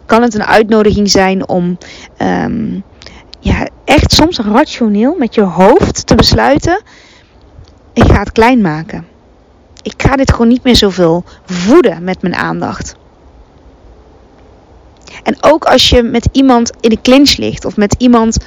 kan 0.05 0.21
het 0.21 0.33
een 0.33 0.43
uitnodiging 0.43 1.09
zijn 1.09 1.47
om 1.47 1.77
um, 2.21 2.83
ja, 3.39 3.67
echt 3.85 4.11
soms 4.11 4.39
rationeel 4.39 5.15
met 5.17 5.35
je 5.35 5.41
hoofd 5.41 6.07
te 6.07 6.15
besluiten. 6.15 6.81
Ik 7.93 8.03
ga 8.03 8.19
het 8.19 8.31
klein 8.31 8.61
maken 8.61 9.05
ik 9.83 9.93
ga 9.97 10.15
dit 10.15 10.31
gewoon 10.31 10.47
niet 10.47 10.63
meer 10.63 10.75
zoveel 10.75 11.23
voeden 11.45 12.03
met 12.03 12.21
mijn 12.21 12.35
aandacht. 12.35 12.95
En 15.23 15.37
ook 15.41 15.63
als 15.63 15.89
je 15.89 16.03
met 16.03 16.27
iemand 16.31 16.71
in 16.79 16.89
de 16.89 17.01
clinch 17.01 17.37
ligt 17.37 17.65
of 17.65 17.77
met 17.77 17.95
iemand 17.97 18.37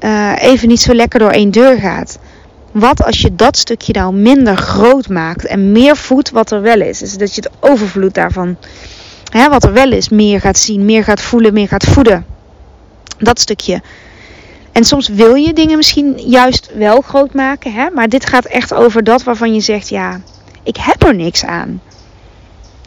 uh, 0.00 0.32
even 0.38 0.68
niet 0.68 0.80
zo 0.80 0.94
lekker 0.94 1.18
door 1.18 1.30
één 1.30 1.50
deur 1.50 1.78
gaat. 1.78 2.18
Wat 2.72 3.04
als 3.04 3.20
je 3.20 3.34
dat 3.34 3.56
stukje 3.56 3.92
nou 3.92 4.14
minder 4.14 4.56
groot 4.56 5.08
maakt 5.08 5.46
en 5.46 5.72
meer 5.72 5.96
voedt 5.96 6.30
wat 6.30 6.50
er 6.50 6.62
wel 6.62 6.80
is? 6.80 6.98
Dus 6.98 7.16
dat 7.16 7.34
je 7.34 7.40
het 7.40 7.50
overvloed 7.60 8.14
daarvan, 8.14 8.56
hè, 9.30 9.48
wat 9.48 9.64
er 9.64 9.72
wel 9.72 9.92
is, 9.92 10.08
meer 10.08 10.40
gaat 10.40 10.58
zien, 10.58 10.84
meer 10.84 11.04
gaat 11.04 11.20
voelen, 11.22 11.52
meer 11.52 11.68
gaat 11.68 11.84
voeden. 11.84 12.26
Dat 13.18 13.40
stukje. 13.40 13.82
En 14.72 14.84
soms 14.84 15.08
wil 15.08 15.34
je 15.34 15.52
dingen 15.52 15.76
misschien 15.76 16.18
juist 16.18 16.70
wel 16.74 17.00
groot 17.00 17.34
maken, 17.34 17.72
hè? 17.72 17.90
maar 17.90 18.08
dit 18.08 18.26
gaat 18.26 18.44
echt 18.44 18.74
over 18.74 19.04
dat 19.04 19.22
waarvan 19.22 19.54
je 19.54 19.60
zegt: 19.60 19.88
ja, 19.88 20.20
ik 20.62 20.76
heb 20.76 21.02
er 21.02 21.14
niks 21.14 21.44
aan. 21.44 21.80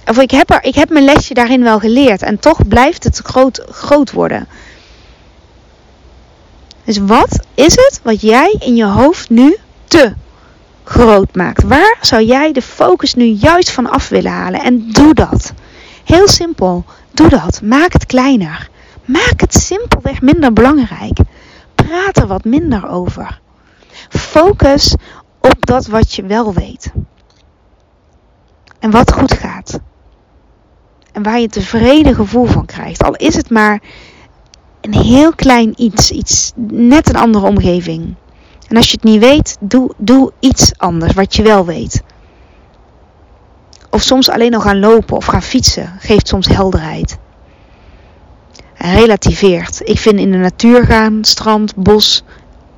Of 0.05 0.17
ik 0.17 0.31
heb, 0.31 0.49
er, 0.49 0.63
ik 0.63 0.75
heb 0.75 0.89
mijn 0.89 1.05
lesje 1.05 1.33
daarin 1.33 1.63
wel 1.63 1.79
geleerd 1.79 2.21
en 2.21 2.39
toch 2.39 2.67
blijft 2.67 3.03
het 3.03 3.17
groot, 3.23 3.63
groot 3.69 4.11
worden. 4.11 4.47
Dus 6.83 6.97
wat 6.97 7.39
is 7.53 7.75
het 7.75 7.99
wat 8.03 8.21
jij 8.21 8.55
in 8.59 8.75
je 8.75 8.85
hoofd 8.85 9.29
nu 9.29 9.57
te 9.87 10.13
groot 10.83 11.35
maakt? 11.35 11.63
Waar 11.63 11.97
zou 12.01 12.23
jij 12.23 12.51
de 12.51 12.61
focus 12.61 13.13
nu 13.13 13.25
juist 13.25 13.71
van 13.71 13.89
af 13.89 14.09
willen 14.09 14.31
halen? 14.31 14.61
En 14.61 14.91
doe 14.91 15.13
dat. 15.13 15.53
Heel 16.11 16.27
simpel. 16.27 16.85
Doe 17.11 17.29
dat. 17.29 17.61
Maak 17.61 17.93
het 17.93 18.05
kleiner. 18.05 18.69
Maak 19.05 19.41
het 19.41 19.53
simpelweg 19.53 20.21
minder 20.21 20.53
belangrijk. 20.53 21.17
Praat 21.75 22.17
er 22.17 22.27
wat 22.27 22.43
minder 22.43 22.89
over. 22.89 23.39
Focus 24.09 24.95
op 25.39 25.65
dat 25.65 25.85
wat 25.85 26.13
je 26.13 26.25
wel 26.25 26.53
weet. 26.53 26.91
En 28.79 28.91
wat 28.91 29.11
goed 29.11 29.33
gaat. 29.33 29.79
En 31.11 31.23
waar 31.23 31.39
je 31.39 31.47
tevreden 31.47 32.15
gevoel 32.15 32.45
van 32.45 32.65
krijgt. 32.65 33.03
Al 33.03 33.15
is 33.15 33.35
het 33.35 33.49
maar 33.49 33.81
een 34.81 34.93
heel 34.93 35.35
klein 35.35 35.73
iets. 35.75 36.11
Iets 36.11 36.51
net 36.67 37.09
een 37.09 37.15
andere 37.15 37.45
omgeving. 37.47 38.15
En 38.67 38.77
als 38.77 38.91
je 38.91 38.95
het 38.95 39.03
niet 39.03 39.19
weet, 39.19 39.57
doe, 39.59 39.93
doe 39.97 40.31
iets 40.39 40.71
anders 40.77 41.13
wat 41.13 41.35
je 41.35 41.43
wel 41.43 41.65
weet. 41.65 42.03
Of 43.91 44.01
soms 44.01 44.29
alleen 44.29 44.51
nog 44.51 44.63
gaan 44.63 44.79
lopen 44.79 45.15
of 45.15 45.25
gaan 45.25 45.41
fietsen 45.41 45.93
geeft 45.99 46.27
soms 46.27 46.47
helderheid. 46.47 47.17
Relativeert. 48.75 49.81
Ik 49.83 49.99
vind 49.99 50.19
in 50.19 50.31
de 50.31 50.37
natuur 50.37 50.85
gaan, 50.85 51.23
strand, 51.23 51.75
bos, 51.75 52.23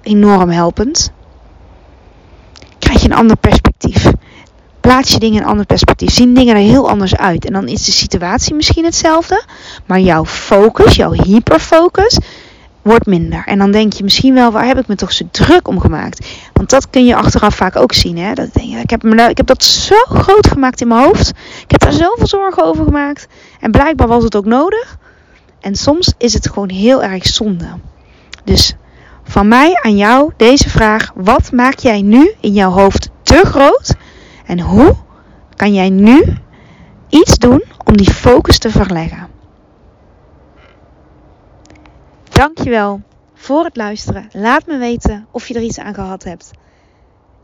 enorm 0.02 0.50
helpend. 0.50 1.12
Krijg 2.80 3.02
je 3.02 3.06
een 3.06 3.16
ander 3.16 3.38
perspectief. 3.38 4.12
Plaats 4.82 5.12
je 5.12 5.20
dingen 5.20 5.36
in 5.36 5.44
een 5.44 5.50
ander 5.50 5.66
perspectief. 5.66 6.14
Zien 6.14 6.34
dingen 6.34 6.56
er 6.56 6.62
heel 6.62 6.90
anders 6.90 7.16
uit. 7.16 7.46
En 7.46 7.54
dan 7.54 7.68
is 7.68 7.86
de 7.86 7.92
situatie 7.92 8.56
misschien 8.56 8.86
hetzelfde. 8.86 9.44
Maar 9.86 10.00
jouw 10.00 10.26
focus, 10.26 10.96
jouw 10.96 11.12
hyperfocus, 11.12 12.18
wordt 12.84 13.06
minder. 13.06 13.44
En 13.46 13.58
dan 13.58 13.72
denk 13.72 13.94
je 13.94 14.04
misschien 14.04 14.34
wel, 14.34 14.52
waar 14.52 14.66
heb 14.66 14.80
ik 14.80 14.88
me 14.88 14.96
toch 14.96 15.12
zo 15.12 15.26
druk 15.32 15.68
om 15.68 15.80
gemaakt? 15.80 16.28
Want 16.54 16.70
dat 16.70 16.90
kun 16.90 17.06
je 17.06 17.16
achteraf 17.16 17.56
vaak 17.56 17.76
ook 17.76 17.94
zien. 17.94 18.18
Hè? 18.18 18.34
Dat 18.34 18.54
denk 18.54 18.70
je, 18.70 18.78
ik, 18.78 18.90
heb 18.90 19.04
me, 19.04 19.30
ik 19.30 19.38
heb 19.38 19.48
dat 19.48 19.64
zo 19.64 19.96
groot 19.96 20.48
gemaakt 20.48 20.82
in 20.82 20.88
mijn 20.88 21.06
hoofd. 21.06 21.30
Ik 21.64 21.72
heb 21.72 21.80
daar 21.80 21.92
zoveel 21.92 22.28
zorgen 22.28 22.64
over 22.64 22.86
gemaakt. 22.86 23.28
En 23.60 23.72
blijkbaar 23.72 24.08
was 24.08 24.24
het 24.24 24.36
ook 24.36 24.46
nodig. 24.46 24.98
En 25.62 25.76
soms 25.76 26.14
is 26.18 26.34
het 26.34 26.50
gewoon 26.50 26.70
heel 26.70 27.04
erg 27.04 27.26
zonde. 27.26 27.68
Dus 28.44 28.76
van 29.24 29.48
mij 29.48 29.80
aan 29.82 29.98
jou 29.98 30.32
deze 30.38 30.70
vraag. 30.70 31.12
Wat 31.16 31.52
maak 31.52 31.80
jij 31.80 32.02
nu 32.02 32.32
in 32.40 32.54
jouw 32.54 32.72
hoofd 32.72 33.10
te 33.22 33.42
groot? 33.46 33.96
En 34.46 34.60
hoe 34.60 34.96
kan 35.56 35.74
jij 35.74 35.90
nu 35.90 36.38
iets 37.10 37.38
doen 37.38 37.64
om 37.86 37.98
die 37.98 38.14
focus 38.14 38.58
te 38.58 38.70
verleggen? 38.70 39.23
Dankjewel 42.34 43.02
voor 43.34 43.64
het 43.64 43.76
luisteren. 43.76 44.30
Laat 44.32 44.66
me 44.66 44.78
weten 44.78 45.26
of 45.32 45.48
je 45.48 45.54
er 45.54 45.62
iets 45.62 45.80
aan 45.80 45.94
gehad 45.94 46.24
hebt. 46.24 46.52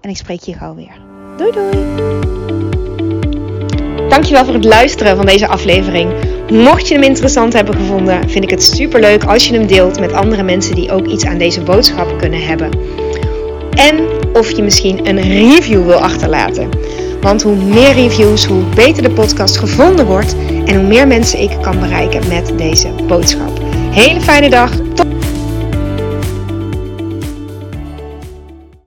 En 0.02 0.10
ik 0.10 0.18
spreek 0.18 0.42
je 0.42 0.54
gauw 0.54 0.76
weer. 0.76 1.02
Doei 1.38 1.52
doei! 1.52 1.86
Dankjewel 4.10 4.46
voor 4.46 4.54
het 4.54 4.64
luisteren 4.64 5.16
van 5.16 5.26
deze 5.26 5.48
aflevering. 5.48 6.12
Mocht 6.52 6.88
je 6.88 6.94
hem 6.94 7.04
interessant 7.04 7.54
hebben 7.54 7.76
gevonden, 7.76 8.30
vind 8.30 8.44
ik 8.44 8.50
het 8.50 8.64
super 8.64 9.00
leuk 9.00 9.24
als 9.24 9.48
je 9.48 9.54
hem 9.54 9.68
deelt 9.68 10.00
met 10.00 10.14
andere 10.14 10.44
mensen 10.44 10.76
die 10.76 10.92
ook 10.92 11.06
iets 11.06 11.26
aan 11.26 11.38
deze 11.38 11.62
boodschap 11.62 12.18
kunnen 12.18 12.46
hebben. 12.46 12.72
En 13.74 14.08
of 14.34 14.52
je 14.52 14.64
misschien 14.64 15.08
een 15.08 15.22
review 15.22 15.86
wil 15.86 16.00
achterlaten. 16.00 16.70
Want 17.22 17.42
hoe 17.42 17.56
meer 17.56 17.94
reviews, 17.94 18.46
hoe 18.46 18.64
beter 18.76 19.04
de 19.04 19.12
podcast 19.12 19.58
gevonden 19.58 20.06
wordt 20.06 20.36
en 20.66 20.76
hoe 20.76 20.88
meer 20.88 21.08
mensen 21.08 21.40
ik 21.40 21.58
kan 21.62 21.80
bereiken 21.80 22.28
met 22.28 22.58
deze 22.58 22.90
boodschap. 23.08 23.69
Hele 24.00 24.22
fijne 24.22 24.50
dag. 24.50 24.72
Tot 24.96 25.09